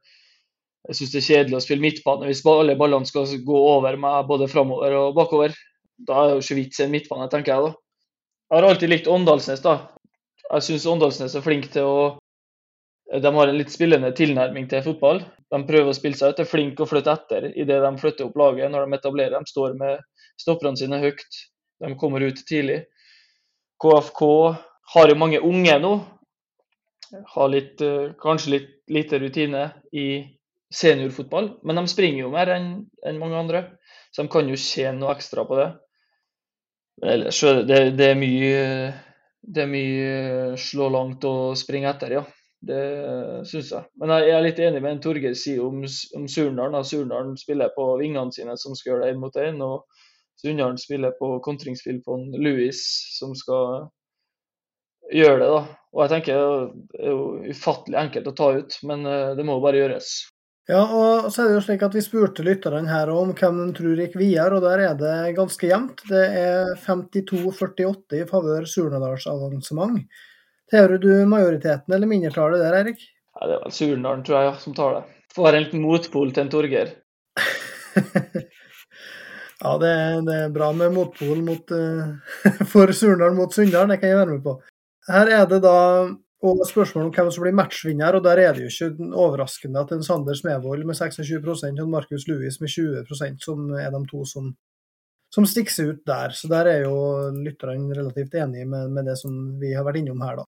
[0.90, 4.28] jeg syns det er kjedelig å spille midtbane hvis alle ballene skal gå over meg
[4.28, 5.56] både framover og bakover.
[5.96, 7.78] Da er det jo ikke vits i en midtbane, tenker jeg da.
[8.50, 9.76] Jeg har alltid likt Åndalsnes, da.
[10.50, 11.98] Jeg syns Åndalsnes er flink til å
[13.22, 15.20] De har en litt spillende tilnærming til fotball.
[15.50, 18.38] De prøver å spille seg ut, er flinke å flytte etter idet de flytter opp
[18.38, 19.34] laget når de etablerer.
[19.38, 20.02] De står med
[20.38, 21.38] stopperne sine høyt.
[21.82, 22.80] De kommer ut tidlig.
[23.82, 24.22] KFK
[24.94, 25.92] har jo mange unge nå,
[27.34, 29.62] har litt, eh, kanskje litt lite rutine
[29.94, 30.08] i
[30.74, 31.52] seniorfotball.
[31.62, 32.70] Men de springer jo mer enn
[33.06, 33.62] en mange andre,
[34.10, 35.70] så de kan jo tjene noe ekstra på det.
[37.02, 38.58] Ellers det, det er mye
[39.40, 42.24] det er mye slå langt og springe etter, ja.
[42.60, 42.80] Det
[43.48, 43.88] syns jeg.
[43.96, 45.80] Men jeg er litt enig med en Torgeir sier om,
[46.18, 46.84] om Surndalen.
[46.84, 49.62] Surndalen spiller på vingene sine, som skal gjøre det én mot én.
[49.64, 49.86] Og
[50.40, 52.82] Sunndalen spiller på kontringsspill på en Louis,
[53.16, 53.88] som skal
[55.08, 55.48] gjøre det.
[55.48, 55.62] da.
[55.94, 56.44] Og jeg tenker
[56.92, 60.12] Det er jo ufattelig enkelt å ta ut, men eh, det må bare gjøres.
[60.70, 63.72] Ja, og så er det jo slik at Vi spurte lytterne her om hvem de
[63.74, 66.04] tror gikk videre, og der er det ganske jevnt.
[66.06, 70.04] Det er 52-48 i favør Surnadalsavansement.
[70.70, 73.02] Tilhører du majoriteten eller mindretallet der, Erik?
[73.34, 75.02] Ja, det er vel Surnadalen, tror jeg, som tar det.
[75.34, 76.94] Får en liten motpol til en Torgeir.
[79.64, 82.14] ja, det er, det er, bra med motpol mot, uh,
[82.76, 84.60] for Surnadal mot Sunndal, det kan jeg være med på.
[85.10, 85.78] Her er det da
[86.40, 89.90] og spørsmålet om hvem som blir matchvinner, og der er det jo ikke overraskende at
[89.92, 94.24] en Sander Smevold med 26 og en Markus Louis med 20% som er de to
[94.24, 94.46] som,
[95.28, 96.32] som stikker seg ut der.
[96.32, 96.96] Så der er jo
[97.36, 100.48] lytterne relativt enige med, med, det som vi har vært innom her, da.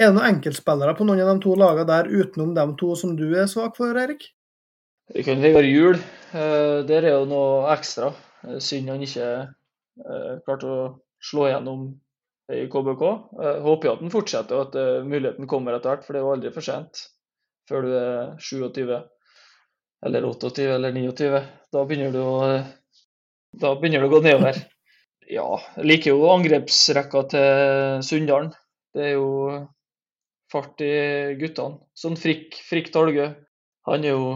[0.00, 3.14] Er det noen enkeltspillere på noen av de to lagene der utenom de to som
[3.14, 4.26] du er svak for, Erik?
[5.12, 5.98] Vi kan Vegard hjul.
[6.32, 8.10] der er jo noe ekstra.
[8.42, 9.26] Uh, synd han ikke
[10.02, 10.78] uh, klarte å
[11.22, 11.92] slå gjennom
[12.56, 13.02] i KBK.
[13.42, 16.22] Jeg håper jo at den fortsetter og at uh, muligheten kommer etter hvert, for det
[16.22, 17.06] er jo aldri for sent
[17.70, 18.96] før du er 27
[20.02, 21.42] eller 28 eller 29.
[21.72, 22.38] Da begynner du å,
[23.78, 24.62] begynner det å gå nedover.
[25.32, 25.46] Ja,
[25.78, 28.50] jeg liker jo angrepsrekka til Sunndalen.
[28.92, 29.28] Det er jo
[30.52, 30.90] fart i
[31.38, 31.78] guttene.
[31.96, 33.28] Sånn Frikk, Frikk Talgø.
[33.88, 34.26] Han er jo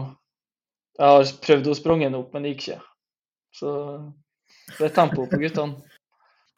[0.97, 2.79] Jeg har prøvd å sprunge opp, men det gikk ikke.
[3.59, 3.73] Så
[4.79, 5.83] det er tempo på guttene.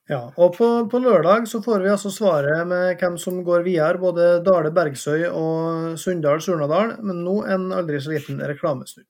[0.09, 4.01] Ja, og på, på, lørdag så får vi altså svaret med hvem som går videre,
[4.01, 9.05] både Dale Bergsøy og Sunndal Surnadal, men nå en aldri så liten reklamesnutt.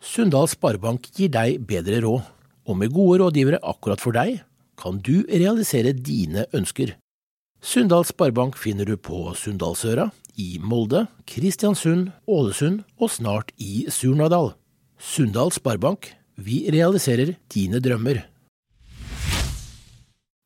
[0.00, 2.22] Sunndal Sparebank gir deg bedre råd,
[2.66, 4.38] og med gode rådgivere akkurat for deg,
[4.80, 6.94] kan du realisere dine ønsker.
[7.60, 10.08] Sunndal Sparebank finner du på Sunndalsøra,
[10.40, 14.54] i Molde, Kristiansund, Ålesund og snart i Surnadal.
[14.96, 18.22] Sunndal Sparebank, vi realiserer dine drømmer.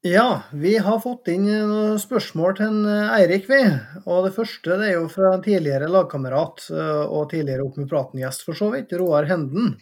[0.03, 3.59] Ja, vi har fått inn noen spørsmål til en eh, Eirik, vi.
[4.07, 7.91] Og det første det er jo fra en tidligere lagkamerat eh, og tidligere Opp med
[7.91, 9.75] praten-gjest, for så vidt, Roar Henden.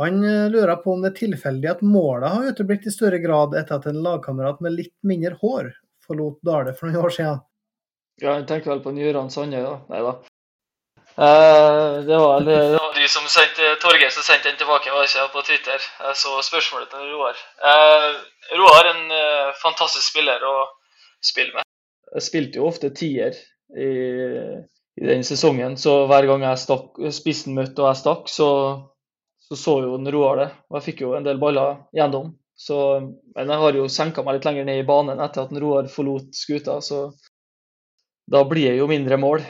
[0.00, 3.52] Han eh, lurer på om det er tilfeldig at målet har uteblitt i større grad
[3.60, 5.74] etter at en lagkamerat med litt mindre hår
[6.08, 7.44] forlot Dale for noen år siden.
[8.22, 9.76] Ja, jeg tenker vel på Njøran Sande, da.
[9.92, 10.16] Nei da.
[11.12, 15.08] Uh, det, var, det, det, var, de som sendte Torgeir som sendte den tilbake var
[15.08, 15.88] ikke på Twitter.
[16.06, 17.42] Jeg så spørsmålet til Roar.
[17.60, 18.22] Uh,
[18.60, 20.54] Roar er en uh, fantastisk spiller å
[21.24, 21.68] spille med.
[22.12, 23.36] Jeg spilte jo ofte tier
[23.76, 23.90] i,
[25.00, 28.48] i den sesongen, så hver gang jeg stakk, spissen møtte og jeg stakk, så
[29.52, 30.48] så, så jo Roar det.
[30.70, 32.32] Og jeg fikk jo en del baller gjennom.
[32.56, 32.76] Så,
[33.34, 36.30] men jeg har jo senka meg litt lenger ned i banen etter at Roar forlot
[36.36, 37.08] skuta, så
[38.30, 39.42] da blir det jo mindre mål.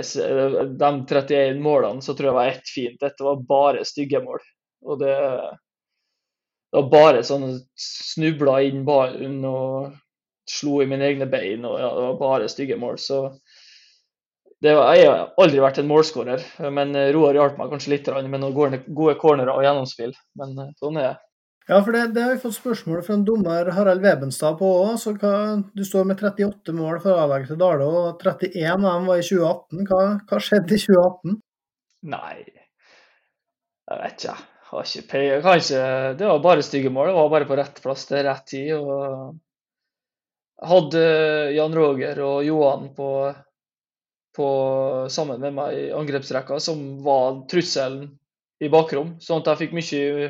[0.00, 3.00] Jeg, de 31 målene så tror jeg var ett fint.
[3.00, 4.42] Dette var bare stygge mål.
[4.84, 5.14] Og det,
[6.70, 9.94] det var bare sånn snubla inn ballen og
[10.50, 11.64] slo i mine egne bein.
[11.64, 12.98] og ja, Det var bare stygge mål.
[13.00, 13.22] Så
[14.64, 18.56] var, jeg har aldri vært en målskårer, men Roar hjalp meg kanskje litt med noen
[18.86, 20.14] gode cornerer og gjennomspill.
[20.40, 21.16] Men eh, sånn er det.
[21.66, 25.00] Ja, for det, det, har vi fått spørsmål fra en dommer Harald Webenstad på òg.
[25.72, 29.24] Du står med 38 mål for A-laget til Dale, og 31 av dem var i
[29.24, 29.86] 2018.
[29.88, 31.38] Hva, hva skjedde i 2018?
[32.12, 32.34] Nei,
[33.88, 34.34] jeg vet ikke.
[34.34, 35.44] Jeg har ikke peiling.
[35.44, 35.80] Kanskje
[36.20, 37.08] det var bare stygge mål.
[37.08, 38.68] Det var bare på rett plass til rett tid.
[38.74, 41.04] jeg hadde
[41.54, 43.08] Jan Roger og Johan på,
[44.36, 44.50] på,
[45.08, 48.10] sammen med meg i angrepsrekka, som var trusselen
[48.60, 49.16] i bakrom.
[49.24, 50.28] Sånn at jeg fikk mye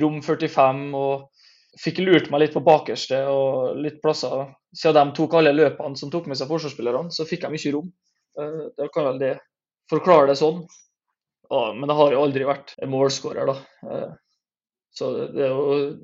[0.00, 1.44] rom 45 og
[1.80, 4.48] fikk lurt meg litt på bakerste og litt plasser.
[4.74, 7.92] Siden de tok alle løpene som tok med seg forsvarsspillerne, så fikk jeg mye rom.
[8.40, 9.34] Eh, da kan vel det
[9.90, 10.64] forklare det sånn.
[11.54, 13.56] Men jeg har jo aldri vært målskårer, da.
[13.90, 14.12] Eh,
[14.94, 15.48] så det,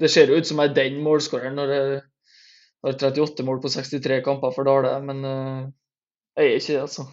[0.01, 2.01] det, ser jo ut som jeg er den målskåreren når jeg
[2.87, 5.61] har 38 mål på 63 kamper for Dale, men eh,
[6.39, 7.07] jeg er ikke det, altså.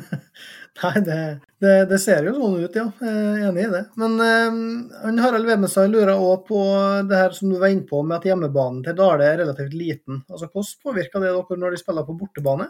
[0.82, 1.20] Nei, det,
[1.62, 2.84] det, det, ser jo sånn ut, ja.
[3.00, 3.82] Jeg er enig i det.
[4.00, 6.60] Men eh, Harald Wemestad lurer òg på
[7.08, 10.20] det her som du var inne på med at hjemmebanen til Dale er relativt liten.
[10.28, 12.68] Altså, Hvordan påvirker det dere når de spiller på bortebane?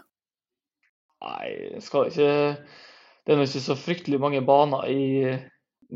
[1.27, 2.31] Nei, skal ikke
[3.25, 5.03] Det er ikke så fryktelig mange baner i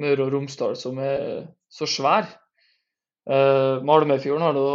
[0.02, 2.28] Møre og Romsdal som er så svære.
[3.32, 4.68] Eh, Malmøyfjorden har nå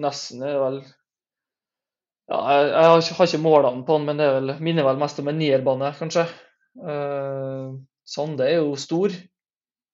[0.00, 0.80] nesten er vel
[2.30, 5.28] ja, jeg, jeg, har ikke målene på den, men det vel, minner vel mest om
[5.30, 6.28] en nierbane, kanskje.
[6.78, 7.74] Uh,
[8.06, 9.14] Sande er jo stor,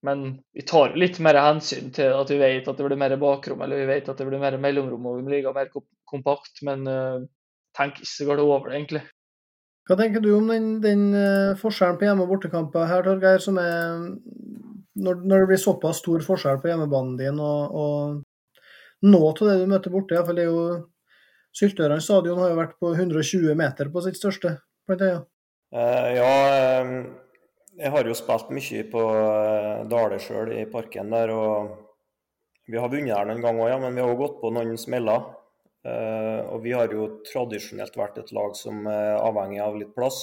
[0.07, 3.63] men vi tar litt mer hensyn til at vi vet at det blir mer bakrom,
[3.65, 5.73] eller vi vet at det blir mer mellomrom og vi blir mer
[6.09, 6.63] kompakt.
[6.67, 7.25] Men uh,
[7.77, 9.05] tenk ikke så galt over det, egentlig.
[9.87, 13.61] Hva tenker du om den, den uh, forskjellen på hjemme- og bortekamper her, Torgeir, som
[13.63, 14.01] er
[14.97, 19.59] når, når, det blir såpass stor forskjell på hjemmebanen din og, og noe av det
[19.61, 20.47] du møter borte, det
[21.85, 24.57] er stadion har jo vært på 120 meter på sitt største,
[24.89, 25.29] blant annet.
[25.77, 26.91] Uh, ja, eh,
[27.77, 31.33] jeg har jo spilt mye på uh, Dale sjøl i parken der.
[31.37, 31.75] og
[32.65, 34.81] Vi har vunnet her noen ganger òg, ja, men vi har òg gått på noen
[34.81, 35.27] smeller.
[35.85, 40.23] Uh, og vi har jo tradisjonelt vært et lag som er avhengig av litt plass.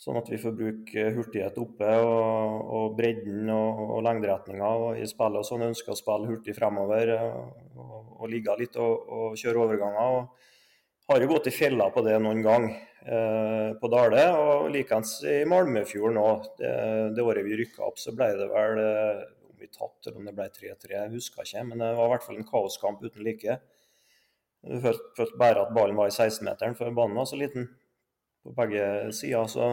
[0.00, 5.44] Sånn at vi får bruke hurtighet oppe og, og bredden og, og lengderetninga i spillet.
[5.44, 7.52] og sånn Ønsker å spille hurtig fremover og,
[8.24, 10.16] og ligge litt og, kjøre overganger.
[10.16, 14.24] og Har jo gått i fella på det noen gang eh, på Dale.
[14.38, 16.48] Og likeens i Malmefjorden òg.
[16.58, 16.72] Det,
[17.16, 20.28] det, året vi rykka opp, så ble det vel eh, om vi tatt eller om
[20.28, 21.64] det ble 3-3, jeg husker ikke.
[21.70, 23.58] Men det var i hvert fall en kaoskamp uten like.
[24.64, 27.68] Du følte, følte bare at ballen var i 16-meteren, for banen var så liten
[28.44, 29.48] på begge sider.
[29.52, 29.70] Så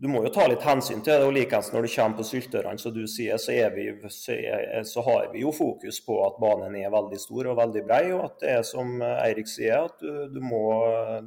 [0.00, 1.26] du må jo ta litt hensyn til det.
[1.28, 5.02] og Likeens når du kommer på Syltørene, som du sier, så, vi, så, er, så,
[5.04, 8.38] har vi jo fokus på at banen er veldig stor og veldig brei, og at
[8.40, 10.62] det er som Eirik sier, at du, du, må,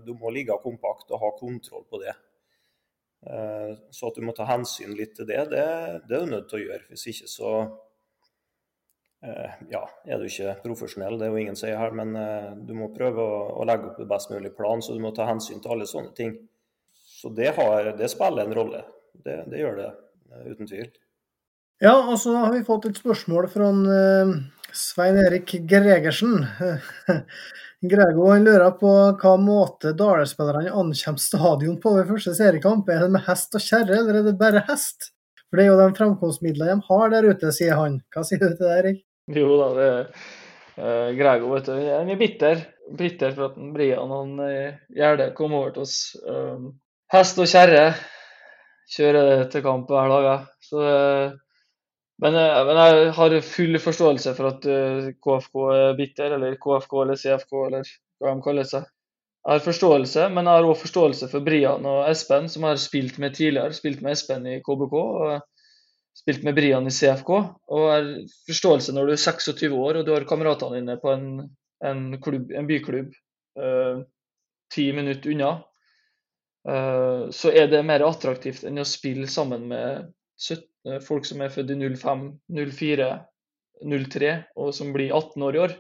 [0.02, 2.16] du, må, ligge kompakt og ha kontroll på det.
[3.30, 5.66] Eh, så at du må ta hensyn litt til det, det,
[6.10, 6.88] det er du nødt til å gjøre.
[6.90, 7.52] Hvis ikke så
[9.22, 12.50] eh, ja, er du ikke profesjonell, det er jo ingen som sier her, men eh,
[12.58, 15.30] du må prøve å, å legge opp en best mulig plan, så du må ta
[15.30, 16.34] hensyn til alle sånne ting.
[17.24, 18.82] Så det, har, det spiller en rolle.
[19.24, 19.92] Det, det, gjør det,
[20.34, 20.90] eh, uten tvil.
[21.80, 24.34] Ja, og så har vi fått et spørsmål fra uh,
[24.76, 26.44] Svein Erik Gregersen.
[27.94, 32.92] Grego han lurer på hva måte Dale-spillerne ankommer stadion på ved første seriekamp.
[32.92, 35.14] Er det med hest og kjerre, eller er det bare hest?
[35.48, 38.02] For det er jo de fremkomstmidlene de har der ute, sier han.
[38.12, 39.04] Hva sier du til det, Erik?
[39.40, 41.76] Jo da, det er uh, Grego, vet du.
[41.88, 42.70] Han er bitter.
[43.00, 46.00] Bitter for at Brian og Gjerde gjerne kom over til oss.
[46.28, 46.74] Um,
[47.14, 47.86] hest og kjerre.
[48.94, 50.48] Kjører til kamp hver dag.
[50.66, 50.82] Så,
[52.22, 54.68] men, men, jeg har full forståelse for at
[55.24, 58.90] KFK er bitter, eller KFK eller CFK, eller hva de kaller seg.
[59.44, 62.80] Jeg har forståelse, men jeg har òg forståelse for Brian og Espen, som jeg har
[62.80, 63.76] spilt med tidligere.
[63.76, 65.34] Spilt med Espen i KBK og
[66.16, 67.32] spilt med Brian i CFK.
[67.76, 68.08] Og jeg har
[68.48, 71.28] forståelse når du er 26 år og du har kameratene dine på en,
[71.84, 73.12] en, klubb, en byklubb
[74.74, 75.62] ti uh, minutter unna eh,
[76.64, 80.06] så er det mer attraktivt enn å spille sammen med
[80.40, 82.24] 17, folk som er født i 05,
[82.56, 83.10] 04,
[83.84, 85.76] 03, og som blir 18 år i år.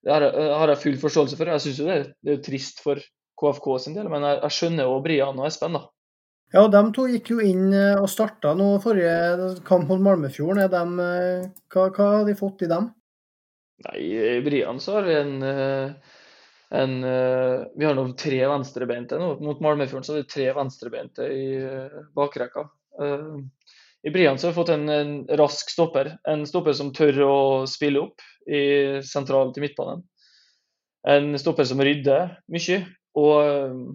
[0.00, 0.26] Det har,
[0.72, 1.52] jeg, full forståelse for.
[1.52, 3.00] Jeg syns jo det, det er trist for
[3.40, 5.86] KFK sin del, men jeg, jeg skjønner jo Brian og Espen, da.
[6.50, 10.64] Ja, de to gikk jo inn og starta nå forrige kamp mot Malmefjorden.
[10.64, 12.88] Er de, hva, hva har de fått i dem?
[13.86, 15.36] Nei, I Brian så har vi en,
[16.70, 19.32] en Vi har nå tre venstrebeinte nå.
[19.42, 21.46] Mot Malmefjorden så har vi tre venstrebeinte i
[22.14, 22.68] bakrekka.
[24.06, 26.12] I Brian så har vi fått en, en, rask stopper.
[26.30, 28.62] En stopper som tør å spille opp i
[29.04, 30.06] sentralt i midtbanen.
[31.10, 32.80] En stopper som rydder mye.
[33.18, 33.90] Og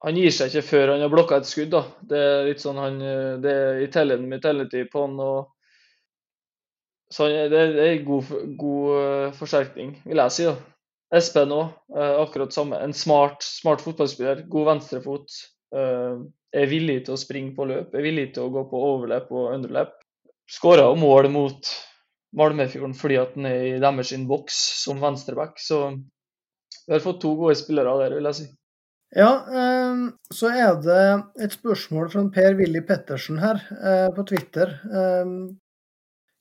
[0.00, 1.74] han gir seg ikke før han har blokka et skudd.
[1.74, 1.82] da.
[2.00, 3.00] Det er litt sånn han,
[3.42, 5.18] det er mentality på han.
[5.20, 5.50] og
[7.10, 10.44] så Det er en god, god eh, forsterkning, vil jeg si.
[10.46, 10.54] da.
[11.10, 12.78] Espen òg, eh, akkurat samme.
[12.78, 14.44] En smart, smart fotballspiller.
[14.48, 15.26] God venstrefot.
[15.74, 16.20] Eh,
[16.54, 19.52] er villig til å springe på løp, er villig til å gå på overløp og
[19.54, 19.92] underløp.
[20.50, 21.68] Skåra mål mot
[22.34, 25.58] Malmefjorden fordi at den er i deres boks som venstreback.
[25.62, 25.78] Så
[26.86, 28.48] vi har fått to gode spillere der, vil jeg si.
[29.14, 31.04] Ja, ehm, så er det
[31.46, 34.76] et spørsmål fra Per-Willy Pettersen her eh, på Twitter.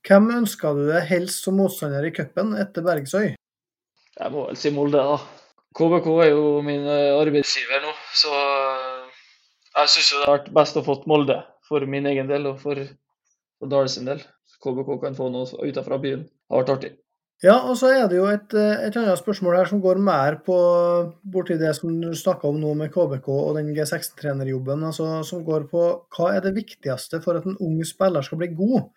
[0.05, 3.38] Hvem ønsker du deg helst som motstander i cupen etter Bergsøy?
[4.19, 5.17] Jeg må vel si Molde, da.
[5.79, 9.19] KBK er jo min eh, arbeidsgiver nå, så eh,
[9.77, 11.37] jeg syns det har vært best å få Molde
[11.69, 12.81] for min egen del og for,
[13.61, 14.25] for Dale del.
[14.59, 16.25] KBK kan få noe utenfra byen.
[16.25, 16.91] Det har vært artig.
[17.39, 20.41] Ja, og så er det jo et, eh, et, annet spørsmål her som går mer
[20.43, 20.55] på
[21.23, 24.83] borti det som du snakka om nå med KBK og den G16-trenerjobben.
[24.89, 25.85] altså Som går på
[26.17, 28.89] hva er det viktigste for at en ung spiller skal bli god,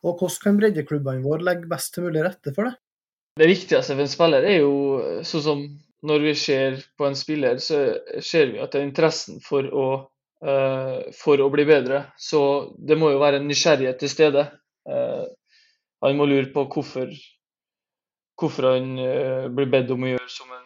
[0.00, 2.78] og hvordan kan breddeklubbene våre legge best til mulig rette for det?
[3.38, 4.74] Det viktigste for en spiller er jo
[5.26, 5.62] sånn som
[6.06, 7.82] når vi ser på en spiller, så
[8.24, 9.88] ser vi at det er interessen for å,
[10.46, 12.06] uh, for å bli bedre.
[12.16, 12.40] Så
[12.78, 14.46] det må jo være en nysgjerrighet til stede.
[14.88, 15.28] Uh,
[16.00, 17.12] han må lure på hvorfor
[18.40, 20.64] hvorfor han uh, blir bedt om å gjøre som han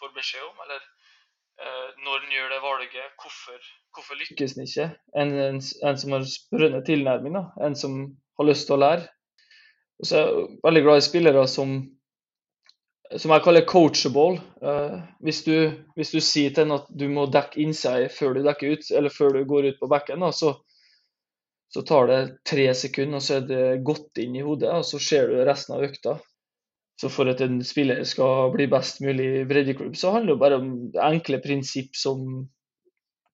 [0.00, 0.88] får beskjed om, eller
[2.00, 4.84] når han gjør det valget, hvorfor, hvorfor lykkes han ikke?
[5.20, 7.42] En, en, en, som har sprønne tilnærming, da.
[7.66, 7.98] en som
[8.40, 9.04] har lyst til å lære.
[10.00, 11.74] Og så er jeg veldig glad i spillere som,
[13.18, 14.38] som jeg kaller coachable.
[14.62, 15.54] Uh, hvis, du,
[15.98, 19.14] hvis, du, sier til en at du må dekke inside før du dekker ut, eller
[19.14, 20.54] før du går ut på bekken, da, så,
[21.74, 25.02] så tar det tre sekunder, og så er det gått inn i hodet, og så
[25.02, 26.18] ser du resten av økta.
[27.00, 30.60] Så for at en spiller skal bli best mulig i breddeklubb, så handler det bare
[30.60, 32.26] om enkle prinsipp som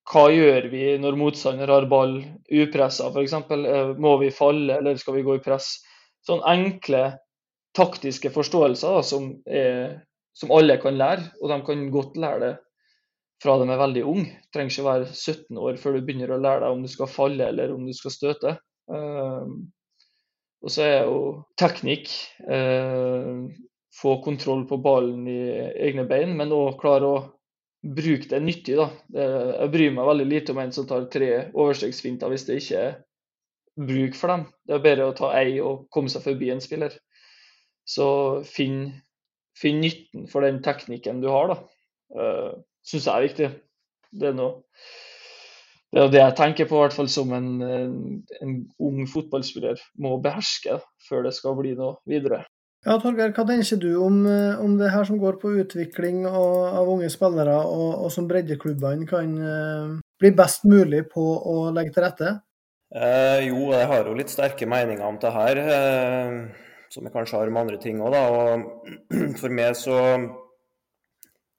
[0.06, 3.32] hva gjør vi når motstander har ball upressa, f.eks.
[3.34, 5.72] Eh, må vi falle, eller skal vi gå i press?
[6.22, 7.08] Sånn enkle
[7.76, 9.98] taktiske forståelser da, som, er,
[10.36, 12.54] som, alle kan lære, og de kan godt lære det
[13.42, 14.34] fra de er veldig unge.
[14.54, 17.50] Trenger ikke være 17 år før du begynner å lære deg om du skal falle
[17.52, 18.56] eller om du skal støte.
[18.88, 19.44] Uh,
[20.64, 21.18] og så er jo
[21.60, 22.08] teknikk.
[22.48, 23.44] uh,
[23.96, 25.40] få kontroll på ballen i
[25.86, 27.24] egne bein, men òg klare å
[27.96, 28.76] bruke det nyttig.
[28.76, 28.90] da.
[29.16, 32.96] Jeg bryr meg veldig lite om en som tar tre overstegsfinter hvis det ikke er
[33.76, 34.46] bruk for dem.
[34.66, 36.96] Det er bedre å ta ei og komme seg forbi en spiller.
[37.86, 38.06] Så
[38.46, 38.88] finn,
[39.58, 41.58] finn nytten for den teknikken du har, da.
[42.16, 43.52] Uh, Syns jeg er viktig.
[44.16, 44.62] Det er noe
[45.94, 47.92] det er det jeg tenker på, i hvert fall som en, en,
[48.42, 52.42] en ung fotballspiller må beherske før det skal bli noe videre.
[52.86, 54.18] Ja, Torgeir, Hva tenker du om,
[54.62, 59.08] om, det her som går på utvikling og, av unge spillere, og, og som breddeklubbene
[59.08, 62.34] kan uh, bli best mulig på å legge til rette?
[62.94, 66.36] Eh, jo, jeg har jo litt sterke meninger om det her, eh,
[66.96, 68.16] som jeg kanskje har om andre ting òg.
[69.40, 70.00] For meg så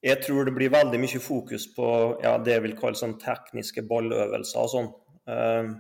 [0.07, 1.87] jeg tror det blir veldig mye fokus på
[2.21, 4.89] ja, det jeg vil kalle sånn tekniske balløvelser og sånn.
[5.33, 5.71] Ehm,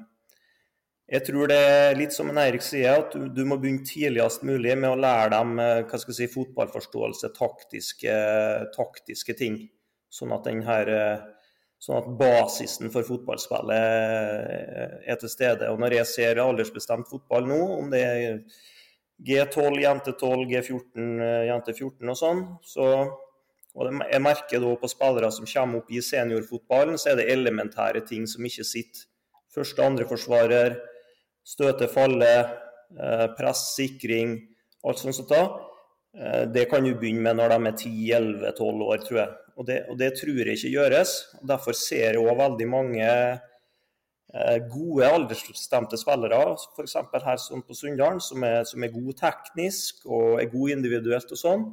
[1.07, 4.43] jeg tror det er litt som en Eirik sier, at du, du, må begynne tidligst
[4.47, 8.15] mulig med å lære dem eh, hva skal jeg si, fotballforståelse, taktiske,
[8.75, 9.61] taktiske ting.
[10.11, 15.69] Sånn at, her, eh, sånn at basisen for fotballspillet eh, er til stede.
[15.71, 18.41] Og Når jeg ser aldersbestemt fotball nå, om det er
[19.25, 21.07] G12, jente 12, G14,
[21.47, 22.89] jente 14 og sånn, så
[23.77, 28.01] og jeg merker da på spillere som kommer opp i seniorfotballen, så er det elementære
[28.09, 29.03] ting som ikke sitter.
[29.53, 30.79] Første, andre forsvarer,
[31.45, 32.31] støte, falle,
[32.97, 34.33] eh, press, sikring,
[34.83, 35.15] alt sånt.
[35.15, 35.43] som da.
[36.17, 39.29] Eh, det kan du begynne med når de er 10-11-12 år, tror jeg.
[39.57, 41.13] Og det, og det, tror jeg ikke gjøres.
[41.47, 43.07] Derfor ser jeg òg veldig mange
[44.67, 46.39] gode aldersbestemte spillere,
[46.75, 46.95] f.eks.
[47.23, 51.63] her sånn på Sunndalen, som, som, er gode teknisk og er gode individuelt og sånn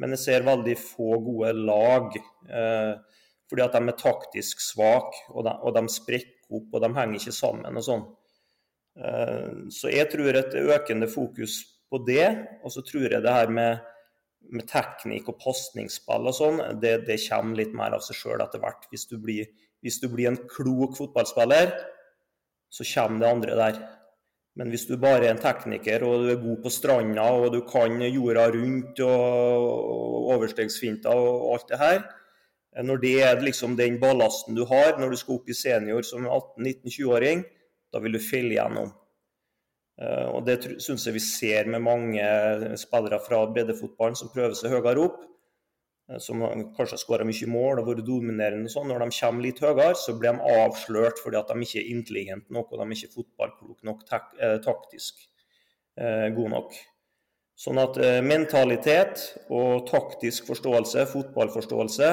[0.00, 2.14] men jeg ser veldig få gode lag.
[2.50, 2.92] Eh,
[3.50, 7.34] fordi at de er taktisk svake, og, og de sprekker opp, og de henger ikke
[7.34, 8.04] sammen og sånn.
[9.74, 11.56] Så jeg tror et økende fokus
[11.90, 12.28] på det,
[12.62, 13.82] og så tror jeg det her med,
[14.54, 18.62] med teknikk og pasningsspill og sånn, det, det, kommer litt mer av seg sjøl etter
[18.62, 18.86] hvert.
[18.92, 19.50] Hvis du, blir,
[19.82, 21.74] hvis du blir en klok fotballspiller,
[22.74, 23.78] så kommer det andre der.
[24.58, 27.60] Men hvis du bare er en tekniker og du er god på stranda og du
[27.66, 32.04] kan jorda rundt og overstegsfinter og alt det her,
[32.82, 36.26] når det er liksom den ballasten du har når du skal opp i senior som
[36.26, 37.44] 18-19-20-åring,
[37.94, 38.90] da vil du felle igjennom.
[40.02, 42.24] Eh, og Det syns jeg vi ser med mange
[42.80, 45.22] spillere fra breddefotballen som prøver seg høyere opp.
[46.10, 46.42] Eh, som
[46.76, 48.68] kanskje har skåra mye mål og vært dominerende.
[48.68, 48.90] og sånn.
[48.92, 52.52] Når de kommer litt høyere, så blir de avslørt fordi at de ikke er intelligente
[52.52, 55.24] nok og de er ikke fotballkloke nok, tak eh, taktisk
[55.96, 56.76] eh, god nok.
[57.56, 62.08] Sånn at eh, mentalitet og taktisk forståelse, fotballforståelse,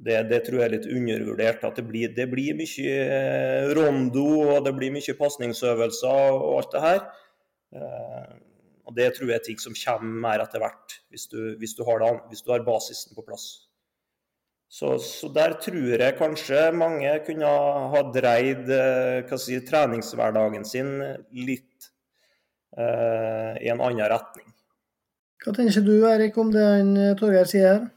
[0.00, 1.64] det, det, tror jeg er litt undervurdert.
[1.68, 4.26] At det blir, det blir mye eh, rondo
[4.56, 7.02] og det blir mye pasningsøvelser og alt det her.
[7.76, 8.38] Eh,
[8.90, 11.84] og Det tror jeg er ting som kommer mer etter hvert, hvis du, hvis du,
[11.86, 13.46] har, det, hvis du har, basisen på plass.
[14.70, 17.48] Så, så, der tror jeg kanskje mange kunne
[17.94, 20.92] ha dreid eh, si, treningshverdagen sin
[21.34, 21.90] litt
[22.78, 24.46] eh, i en annen retning.
[25.42, 27.88] Hva tenker du Erik om det han eh, Torgeir sier her?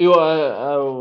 [0.00, 0.92] Jo, jeg er jo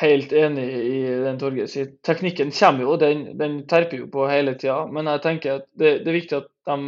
[0.00, 1.92] helt enig i den Torgeir sier.
[2.06, 4.86] Teknikken kommer jo, den, den terper jo på hele tida.
[4.88, 6.78] Men jeg tenker at det, det er viktig at de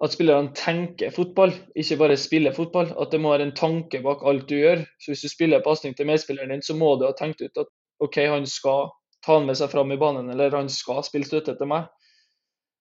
[0.00, 2.88] at spillerne tenker fotball, ikke bare spiller fotball.
[3.00, 4.84] At det må være en tanke bak alt du gjør.
[5.00, 7.68] Så Hvis du spiller pasning til medspilleren din, så må du ha tenkt ut at
[8.00, 8.88] OK, han skal
[9.24, 11.90] ta han med seg fram i banen, eller han skal spille støtte til meg.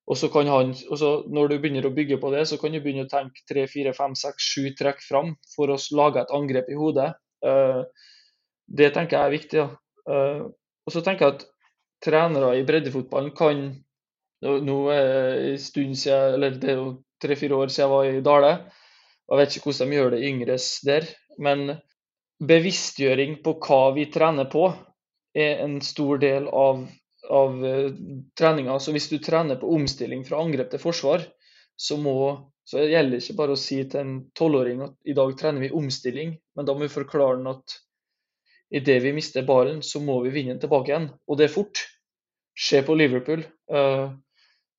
[0.09, 2.71] Og så kan han, og så Når du begynner å bygge på det, så kan
[2.71, 6.33] du begynne å tenke tre, fire, fem, seks, sju trekk fram for å lage et
[6.33, 7.11] angrep i hodet.
[7.45, 7.83] Uh,
[8.65, 9.59] det tenker jeg er viktig.
[9.59, 9.67] Ja.
[10.09, 10.47] Uh,
[10.87, 11.45] og så tenker jeg at
[12.01, 13.69] trenere i breddefotballen kan
[14.39, 16.91] Nå er det en stund siden, eller det er jo
[17.21, 18.51] tre-fire år siden jeg var i Dale.
[19.29, 21.09] Jeg vet ikke hvordan de gjør det yngres der.
[21.39, 21.65] Men
[22.39, 24.69] bevisstgjøring på hva vi trener på,
[25.35, 26.85] er en stor del av,
[27.29, 27.89] av uh,
[28.39, 28.79] treninga.
[28.79, 31.25] Så hvis du trener på omstilling fra angrep til forsvar,
[31.79, 32.15] så, må,
[32.67, 35.71] så gjelder det ikke bare å si til en tolvåring at i dag trener vi
[35.75, 37.77] omstilling, men da må vi forklare den at
[38.75, 41.07] idet vi mister ballen, så må vi vinne den tilbake igjen.
[41.29, 41.85] Og det er fort.
[42.59, 43.45] Se på Liverpool.
[43.71, 44.11] Uh,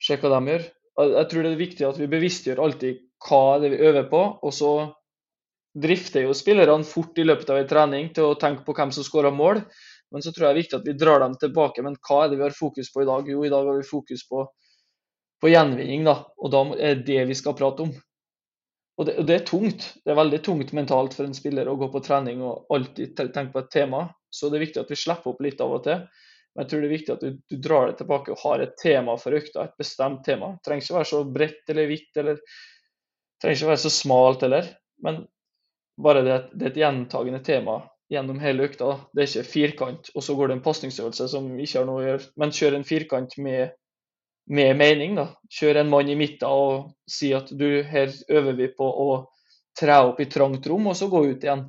[0.03, 0.69] se hva de gjør.
[0.99, 4.23] Jeg tror det er viktig at vi bevisstgjør alltid hva det er vi øver på.
[4.43, 4.73] Og så
[5.81, 9.07] drifter jo spillerne fort i løpet av en trening til å tenke på hvem som
[9.07, 9.63] skårer mål.
[10.11, 11.85] Men så tror jeg det er viktig at vi drar dem tilbake.
[11.87, 13.29] Men hva er det vi har fokus på i dag?
[13.31, 14.45] Jo, i dag har vi fokus på,
[15.41, 16.17] på gjenvinning, da.
[16.43, 17.93] Og da er det det vi skal prate om.
[19.01, 19.87] Og det, og det, er tungt.
[20.05, 23.49] Det er veldig tungt mentalt for en spiller å gå på trening og alltid tenke
[23.55, 24.09] på et tema.
[24.29, 26.03] Så det er viktig at vi slipper opp litt av og til.
[26.55, 28.75] Men jeg tror det er viktig at du, du drar det tilbake og har et
[28.81, 30.51] tema for økta, et bestemt tema.
[30.57, 34.45] Det trenger ikke være så bredt eller hvitt, eller det trenger ikke være så smalt
[34.47, 34.73] heller.
[35.07, 35.23] Men
[36.01, 37.79] bare det, det er et gjentagende tema
[38.11, 38.97] gjennom hele økta.
[39.15, 42.09] Det er ikke firkant, og så går det en pasningsøvelse som ikke har noe å
[42.09, 42.31] gjøre.
[42.43, 43.77] Men kjør en firkant med,
[44.51, 45.15] med mening.
[45.21, 45.29] da.
[45.61, 49.11] Kjør en mann i midten og si at du, her øver vi på å
[49.79, 51.69] tre opp i trangt rom, og så gå ut igjen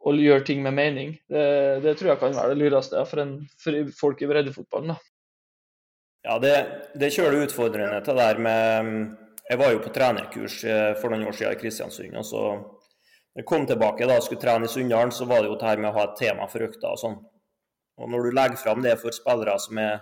[0.00, 1.14] og gjøre ting med mening.
[1.28, 1.44] Det,
[1.84, 4.94] det, tror jeg kan være det lureste for, en, for folk i breddefotballen.
[4.94, 4.98] da.
[6.24, 6.54] Ja, det,
[7.00, 9.16] det kjører utfordrende til det der med
[9.50, 12.16] Jeg var jo på trenerkurs eh, for noen år siden i Kristiansund.
[12.16, 12.42] og så
[13.36, 15.80] jeg kom tilbake da og skulle trene i Sunndalen, så var det jo det her
[15.80, 17.16] med å ha et tema for økta og sånn.
[18.00, 20.00] Og når du legger fram det for spillere som er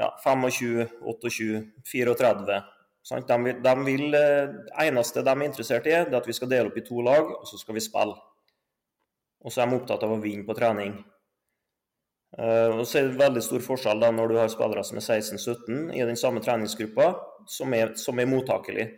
[0.00, 2.60] ja, 25, 28, 34
[3.06, 3.28] sant?
[3.28, 4.54] De, vil, de vil, eh,
[4.86, 7.30] eneste de er interessert i, det er at vi skal dele opp i to lag,
[7.36, 8.16] og så skal vi spille.
[9.44, 10.96] Og så er de opptatt av å vinne på trening.
[12.34, 15.04] Uh, og så er det veldig stor forskjell da når du har spillere som er
[15.04, 17.12] 16-17 i den samme treningsgruppa,
[17.46, 18.88] som er, som er mottakelig,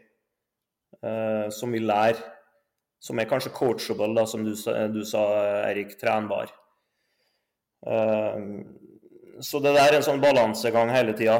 [1.04, 2.22] Uh, som vil lære.
[3.02, 4.54] Som er kanskje coachable, da, som du,
[4.90, 5.22] du sa,
[5.68, 5.92] Erik.
[6.00, 6.48] Trenbar.
[7.86, 8.64] Uh,
[9.44, 11.36] så det der er en sånn balansegang hele tida.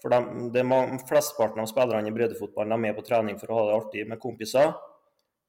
[0.00, 3.58] For de, det er Flesteparten av spillerne i breddefotballen er med på trening for å
[3.58, 4.70] ha det artig med kompiser.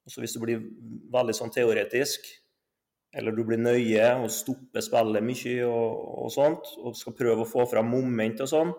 [0.01, 0.65] Og så hvis du blir
[1.13, 2.25] veldig sånn teoretisk,
[3.11, 7.49] eller du blir nøye og stopper spillet mye og, og, sånt, og skal prøve å
[7.49, 8.71] få fram moment og sånn,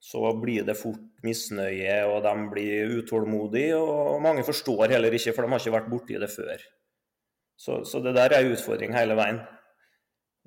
[0.00, 3.76] så blir det fort misnøye, og de blir utålmodige.
[3.76, 6.62] Og mange forstår heller ikke, for de har ikke vært borti det før.
[7.60, 9.42] Så, så det der er en utfordring hele veien.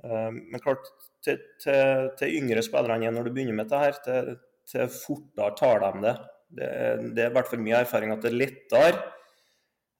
[0.01, 0.89] Uh, men klart,
[1.23, 4.31] til, til, til yngre spillere enn når du begynner med dette, her, til,
[4.73, 6.15] til fortere tar de det.
[6.53, 6.71] Det,
[7.13, 8.97] det er i hvert fall min erfaring at det er lettere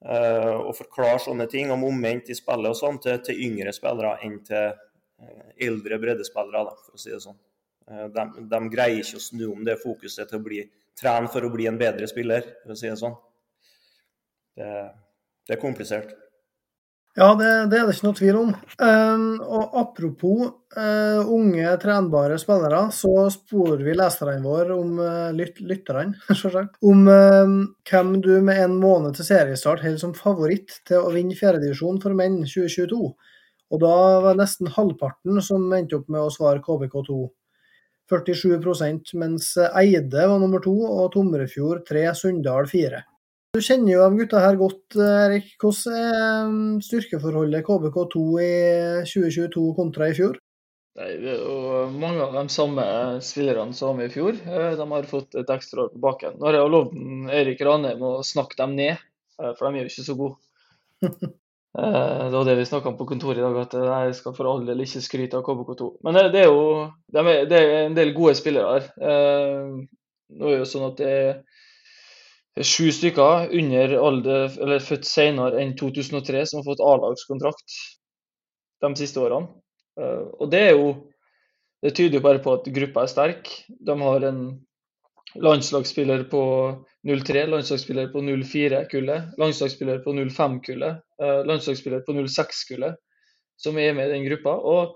[0.04, 4.40] og forklare sånne ting om moment i spillet og sånn til, til, yngre spillere enn
[4.44, 7.40] til uh, eldre breddespillere, da, for å si det sånn.
[7.84, 10.62] De, de, greier ikke å snu om det fokuset til å bli
[10.96, 13.16] trene for å bli en bedre spiller, for å si det sånn.
[14.56, 14.70] Det,
[15.48, 16.14] det er komplisert.
[17.14, 18.54] Ja, det, det, er det ikke noe tvil om.
[18.82, 25.62] Um, og Apropos uh, unge, trenbare spillere, så spor vi leserne våre om uh, lyt,
[25.62, 27.54] lytterne, selvsagt, om uh,
[27.90, 32.18] hvem du med en måned til seriestart holder som favoritt til å vinne fjerdedivisjon for
[32.18, 33.14] menn 2022.
[33.74, 33.94] Og da
[34.26, 37.22] var nesten halvparten som endte opp med å svare KBK2.
[38.10, 43.06] 47% mens Eide var nummer to, og Tomrefjord tre, Sunndal fire.
[43.54, 45.52] Du kjenner jo de gutta her godt, Erik.
[45.62, 48.54] Hvordan er um, styrkeforholdet KBK2 i
[49.06, 50.40] 2022 kontra i fjor?
[50.98, 52.86] Nei, det er jo mange av de samme
[53.22, 54.40] spillerne som i fjor.
[54.42, 56.40] Eh, de har fått et ekstra år på baken.
[56.40, 56.98] Nå har jeg lovt
[57.44, 59.06] Erik Ranheim å snakke dem ned,
[59.38, 61.06] eh, for de er jo ikke så gode.
[61.74, 64.46] Eh, det var det vi snakka om på kontoret i dag, at jeg skal for
[64.46, 65.88] all del ikke skryte av KBK2.
[66.06, 67.24] Men det er jo det
[67.58, 68.92] er en del gode spillere her.
[70.38, 71.32] Nå er det jo sånn at det er
[72.62, 77.78] sju stykker under alder, eller født senere enn 2003 som har fått A-lagskontrakt
[78.84, 79.50] de siste årene.
[80.00, 80.94] Eh, og det er jo
[81.84, 83.50] Det tyder jo bare på at gruppa er sterk.
[83.68, 84.38] De har en
[85.36, 86.44] landslagsspiller på
[87.04, 92.96] 03, landslagsspiller på 04-kullet, landslagsspiller på 05-kullet, eh, landslagsspiller på 06-kullet,
[93.60, 94.54] som er med i den gruppa.
[94.56, 94.96] Og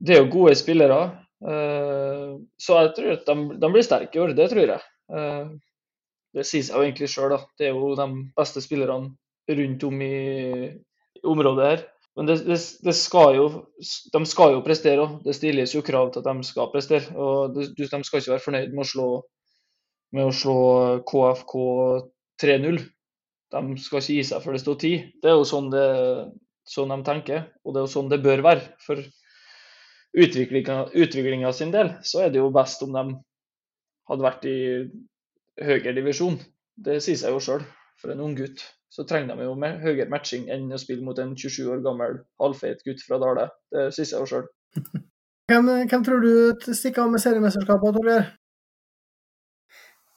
[0.00, 1.02] det er jo gode spillere.
[1.44, 4.80] Eh, så jeg tror at de, de blir sterke i år, det tror jeg
[6.36, 8.06] det sier seg jo egentlig sjøl, det er jo de
[8.38, 9.14] beste spillerne
[9.50, 10.14] rundt om i,
[11.26, 11.82] området her.
[12.16, 13.46] Men det, det, det skal jo,
[14.12, 15.18] de skal jo prestere òg.
[15.24, 17.14] Det stilles jo krav til at de skal prestere.
[17.16, 19.08] og det, De skal ikke være fornøyd med å slå,
[20.16, 20.58] med å slå
[21.08, 21.54] KFK
[22.42, 22.80] 3-0.
[23.50, 25.06] De skal ikke gi seg før det står 10.
[25.22, 25.86] Det er jo sånn, det,
[26.68, 28.68] sånn de tenker, og det er jo sånn det bør være.
[28.84, 29.02] For
[30.20, 33.06] utviklinga sin del så er det jo best om de
[34.10, 34.58] hadde vært i
[35.64, 36.38] høyere divisjon.
[36.80, 37.64] Det sier seg jo sjøl.
[38.00, 41.18] For en ung gutt så trenger de jo mer, høyere matching enn å spille mot
[41.22, 43.46] en 27 år gammel halvfeit gutt fra Dale.
[43.70, 44.46] Det sier seg jo sjøl.
[45.50, 46.30] Hvem, hvem, tror du
[46.78, 48.28] stikker av med seriemesterskapet, Torgeir?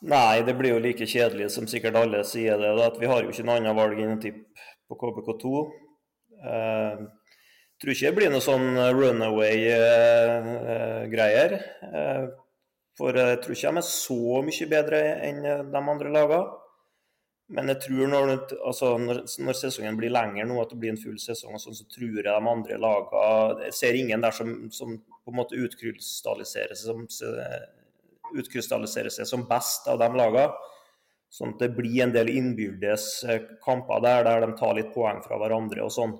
[0.05, 2.69] Nei, det blir jo like kjedelig som sikkert alle sier det.
[2.85, 4.53] At Vi har jo ikke noe annet valg enn å tippe
[4.85, 5.45] på KBK2.
[6.43, 7.09] Uh,
[7.81, 11.51] tror ikke det blir noe sånn runaway-greier.
[11.81, 12.29] Uh, uh,
[12.97, 16.43] for jeg tror ikke de er så mye bedre enn de andre lagene.
[17.53, 18.29] Men jeg tror når,
[18.65, 21.85] altså når, når, sesongen blir lenger nå, at det blir en full sesong, sånn, så
[21.91, 26.77] tror jeg de andre lagene Jeg ser ingen der som, som på en måte utkrystalliserer
[26.79, 27.03] seg som,
[28.39, 30.47] utkrystalliserer seg som best av de lagene.
[31.33, 33.07] Sånn at det blir en del innbyrdes
[33.65, 36.13] kamper der, der de tar litt poeng fra hverandre og sånn.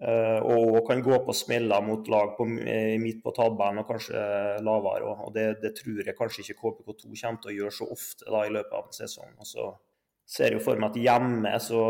[0.00, 4.22] Uh, og kan gå på smeller mot lag på, midt på tabellen og kanskje
[4.64, 5.12] lavere.
[5.26, 8.46] Og det, det, tror jeg kanskje ikke KPK2 kommer til å gjøre så ofte da,
[8.46, 9.34] i løpet av en sesong.
[9.36, 9.66] Og så
[10.30, 11.82] ser jeg for meg at hjemme så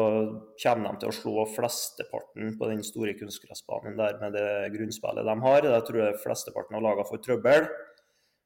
[0.59, 5.39] kommer de til å slå flesteparten på den store kunstgressbanen der med det grunnspillet de
[5.47, 5.71] har.
[5.71, 7.71] Der tror jeg flesteparten av lagene får trøbbel.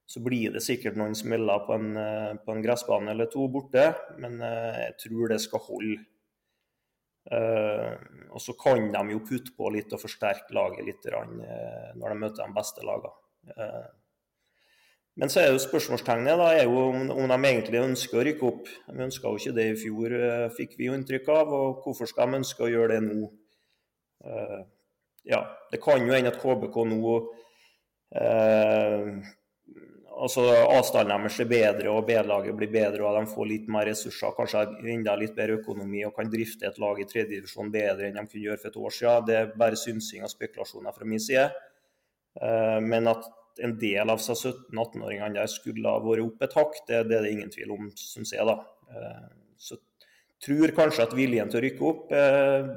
[0.04, 3.94] Så blir det sikkert noen smeller på en, eh, på en gressbane eller to borte,
[4.20, 6.02] men jeg tror det skal holde.
[7.24, 7.96] Uh,
[8.36, 11.22] og så kan de jo putte på litt og forsterke laget litt uh,
[11.96, 13.14] når de møter de beste lagene.
[13.56, 13.86] Uh,
[15.14, 18.48] men så er jo spørsmålstegnet da, er jo om, om, de egentlig ønsker å rykke
[18.48, 18.68] opp.
[18.90, 20.14] De ønska jo ikke det i fjor,
[20.56, 21.52] fikk vi jo inntrykk av.
[21.54, 23.30] Og hvorfor skal de ønske å gjøre det nå?
[25.28, 25.38] ja,
[25.70, 27.14] det kan jo hende at KBK nå
[30.22, 34.34] altså avstanden deres er bedre og B-laget blir bedre og de får litt mer ressurser,
[34.36, 38.26] kanskje enda litt bedre økonomi og kan drifte et lag i tredjedivisjon bedre enn de
[38.26, 39.28] kunne gjøre for et år siden.
[39.28, 41.48] Det er bare synsing og spekulasjoner fra min side.
[42.40, 43.28] Eh, men at
[43.64, 47.34] en del av 17-18-åringene der skulle ha vært opp et hakk, det, det, er det
[47.36, 48.46] ingen tvil om, syns jeg.
[48.48, 48.58] da.
[48.90, 49.22] Eh,
[49.58, 49.78] så
[50.44, 52.74] tror kanskje at viljen til å rykke opp eh,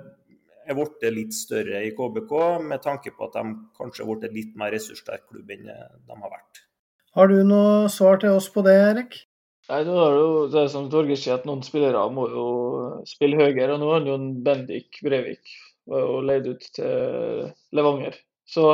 [0.68, 4.56] er blitt litt større i KBK, med tanke på at de kanskje har blitt litt
[4.60, 6.67] mer ressurssterk klubb enn de har vært.
[7.18, 9.16] Har du noe svar til oss på det, Erik?
[9.72, 12.44] Nei, nå er det jo det som Torgeir sier, at noen spillere må jo
[13.10, 13.74] spille høyere.
[13.74, 15.56] og Nå er det jo Bendik Brevik
[15.88, 18.16] jo leid ut til Levanger.
[18.48, 18.68] Så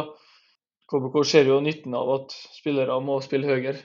[0.91, 3.79] KBK ser jo nytten av at spillere må spille høyere.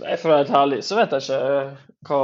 [0.00, 2.20] Nei, for å være helt ærlig så vet jeg ikke hva,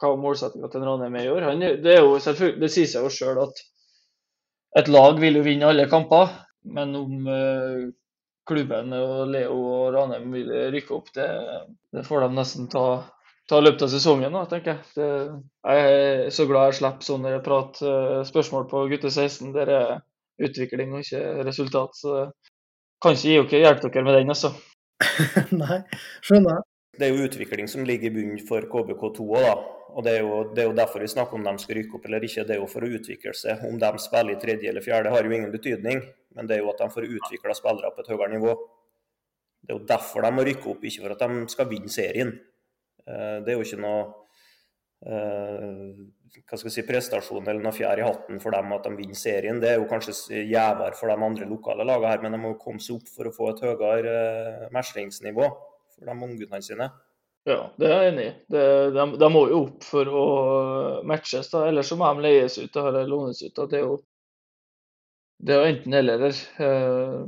[0.00, 1.50] hva målsettinga til Ranheim er i år.
[1.84, 3.64] Det, er jo det sier seg jo sjøl at
[4.80, 6.32] et lag vil jo vinne alle kamper.
[6.64, 7.88] Men om eh,
[8.50, 11.30] klubben og Leo og Ranheim vil rykke opp, det,
[11.94, 12.84] det får de nesten ta,
[13.50, 14.86] ta løpet av sesongen, da, tenker jeg.
[14.98, 15.08] Det,
[15.70, 19.54] jeg er så glad jeg slipper sånne prat, eh, spørsmål på gutte 16.
[19.56, 19.94] Der er
[20.40, 21.96] utvikling og ikke resultat.
[21.98, 22.26] Så
[23.02, 24.52] kan ikke gi dere hjelpe dere med den, altså.
[25.62, 25.82] Nei,
[26.26, 26.69] skjønner jeg.
[26.98, 29.54] Det er jo utvikling som ligger i bunnen for KBK2 òg, da.
[29.90, 32.04] Og det er, jo, det er, jo, derfor vi snakker om de skal rykke opp
[32.06, 32.44] eller ikke.
[32.46, 33.64] Det er jo for å utvikle seg.
[33.66, 36.02] Om de spiller i tredje eller fjerde har jo ingen betydning,
[36.36, 38.54] men det er jo at de får utvikla spillere på et høyere nivå.
[39.60, 42.30] Det er jo derfor de må rykke opp, ikke for at de skal vinne serien.
[43.06, 44.04] Eh, det er jo ikke noe
[45.06, 45.88] eh,
[46.46, 49.18] hva skal jeg si, prestasjon eller noe fjær i hatten for dem at de vinner
[49.18, 49.58] serien.
[49.62, 52.82] Det er jo kanskje gjevere for de andre lokale lagene her, men de må komme
[52.82, 55.50] seg opp for å få et høyere eh, mestringsnivå
[56.00, 56.90] for de ungguttene sine.
[57.48, 58.32] Ja, det er jeg enig i.
[58.52, 58.62] De,
[59.20, 60.24] de, må jo opp for å
[61.08, 61.66] matches, da.
[61.70, 63.54] Ellers så må de leies ut eller lånes ut.
[63.56, 63.68] Da.
[63.70, 64.00] Det er jo
[65.40, 66.26] det er enten eller.
[66.60, 67.22] Eh,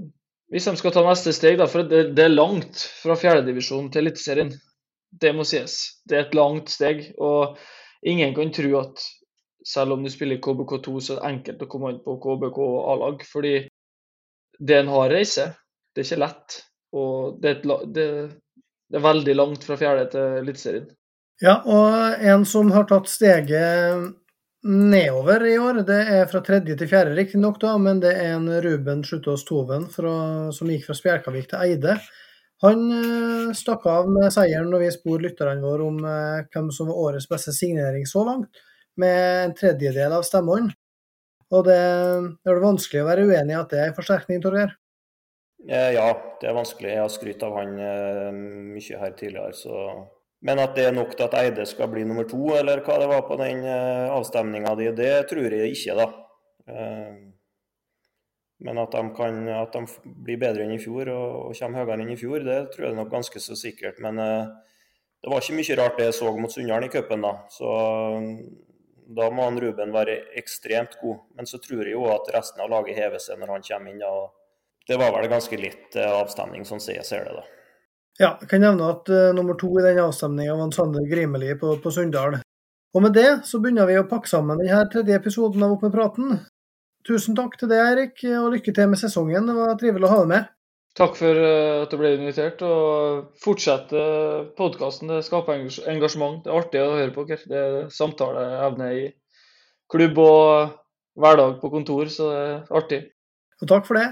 [0.52, 4.04] hvis de skal ta neste steg, da, for det, det er langt fra fjerdedivisjon til
[4.04, 4.52] Eliteserien.
[5.22, 5.78] Det må sies.
[6.08, 7.06] Det er et langt steg.
[7.16, 7.56] Og
[8.08, 9.06] ingen kan tro at
[9.64, 12.60] selv om du spiller KBK2, så er det enkelt å komme inn på KBK
[12.92, 13.24] A-lag.
[13.32, 13.54] Fordi
[14.60, 15.48] det er en hard reise.
[15.92, 16.60] Det er ikke lett.
[16.92, 18.06] Og det er, et, det,
[18.92, 20.90] det er veldig langt fra fjerde til Eliteserien.
[21.42, 24.10] Ja, og en som har tatt steget
[24.62, 29.00] nedover i år, det er fra tredje til fjerde, riktignok, men det er en Ruben
[29.02, 30.12] Sluttås Toven fra,
[30.54, 31.96] som gikk fra Spjelkavik til Eide.
[32.62, 36.92] Han uh, stakk av med seieren når vi spor lytterne våre om uh, hvem som
[36.92, 38.62] var årets beste signering så langt,
[39.00, 40.76] med en tredjedel av stemmene.
[41.52, 41.80] Og det,
[42.44, 44.76] det er vanskelig å være uenig i at det er en forsterkning, Torgeir?
[45.68, 46.08] Eh, ja,
[46.40, 46.90] det er vanskelig.
[46.90, 48.30] Jeg har skrytt av han eh,
[48.74, 49.52] mye her tidligere.
[49.54, 49.82] Så.
[50.42, 53.10] Men at det er nok til at Eide skal bli nummer to, eller hva det
[53.12, 56.10] var på den eh, avstemninga di, det tror jeg ikke, da.
[58.62, 62.04] Men at de, kan, at de blir bedre enn i fjor og, og kommer høyere
[62.04, 63.98] enn i fjor, det tror jeg nok ganske så sikkert.
[64.02, 67.32] Men det var ikke mye rart det jeg så mot Sunndalen i cupen, da.
[67.50, 67.72] Så
[69.18, 71.24] da må han Ruben være ekstremt god.
[71.34, 74.04] Men så tror jeg jo at resten av laget hever seg når han kommer inn.
[74.04, 74.30] da,
[74.92, 77.44] det var vel ganske litt eh, avstemning, sånn som jeg ser det, da.
[78.20, 81.78] Ja, jeg kan nevne at uh, nummer to i den avstemninga var Sander Grimeli på,
[81.80, 82.36] på Sunndal.
[82.92, 85.94] Og med det så begynner vi å pakke sammen denne tredje episoden av Opp med
[85.94, 86.34] praten.
[87.08, 89.48] Tusen takk til deg, Eirik, og lykke til med sesongen.
[89.48, 90.50] Det var trivelig å ha deg med.
[91.00, 95.08] Takk for uh, at du ble invitert, og fortsett uh, podkasten.
[95.08, 96.42] Det skaper engasjement.
[96.44, 97.48] Det er artig å høre på dere.
[97.48, 99.06] Det er samtaleevne i
[99.92, 100.76] klubb og
[101.16, 103.00] hverdag på kontor, så det er artig.
[103.62, 104.10] Og takk for det.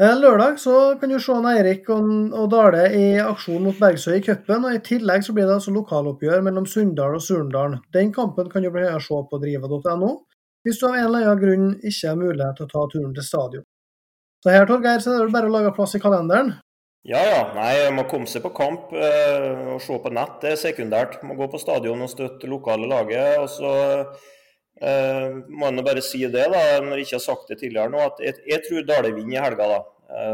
[0.00, 4.64] Eh, lørdag så kan du se Eirik og Dale i aksjon mot Bergsøy i cupen.
[4.72, 7.82] I tillegg så blir det altså lokaloppgjør mellom Sunndal og Surndalen.
[7.92, 10.12] Den kampen kan du bli se på driva.no
[10.64, 13.24] hvis du av en eller annen grunn ikke har mulighet til å ta turen til
[13.26, 13.64] stadion.
[14.42, 16.52] Så her, Torgeir, så er det bare å lage plass i kalenderen.
[17.06, 17.40] Ja, ja.
[17.56, 20.38] Nei, jeg må komme seg på kamp eh, og se på nett.
[20.42, 21.18] Det er sekundært.
[21.26, 23.42] Må gå på stadion og støtte lokale laget.
[23.42, 23.72] og så
[24.82, 28.00] Uh, må jeg bare si det, da, når jeg ikke har sagt det tidligere nå,
[28.02, 29.68] at jeg, jeg tror Dale vinner i helga.
[29.70, 29.82] da.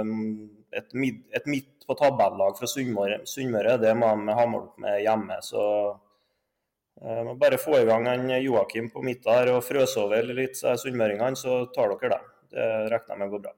[0.01, 5.03] Um, et, mid, et, midt på tabellag fra Sunnmøre, det må de hamle opp med
[5.05, 5.37] hjemme.
[5.45, 10.33] Så uh, må bare få i gang han Joakim på midten her og frøse over
[10.33, 12.21] litt sunnmøringene, så tar dere det.
[12.49, 13.53] Det regner jeg med går bra.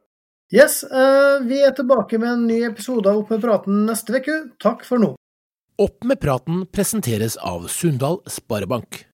[0.51, 4.41] Yes, uh, vi er tilbake med en ny episode av Opp med praten neste uke.
[4.59, 5.13] Takk for nå.
[5.81, 9.05] Opp med praten presenteres av Sunndal Sparebank.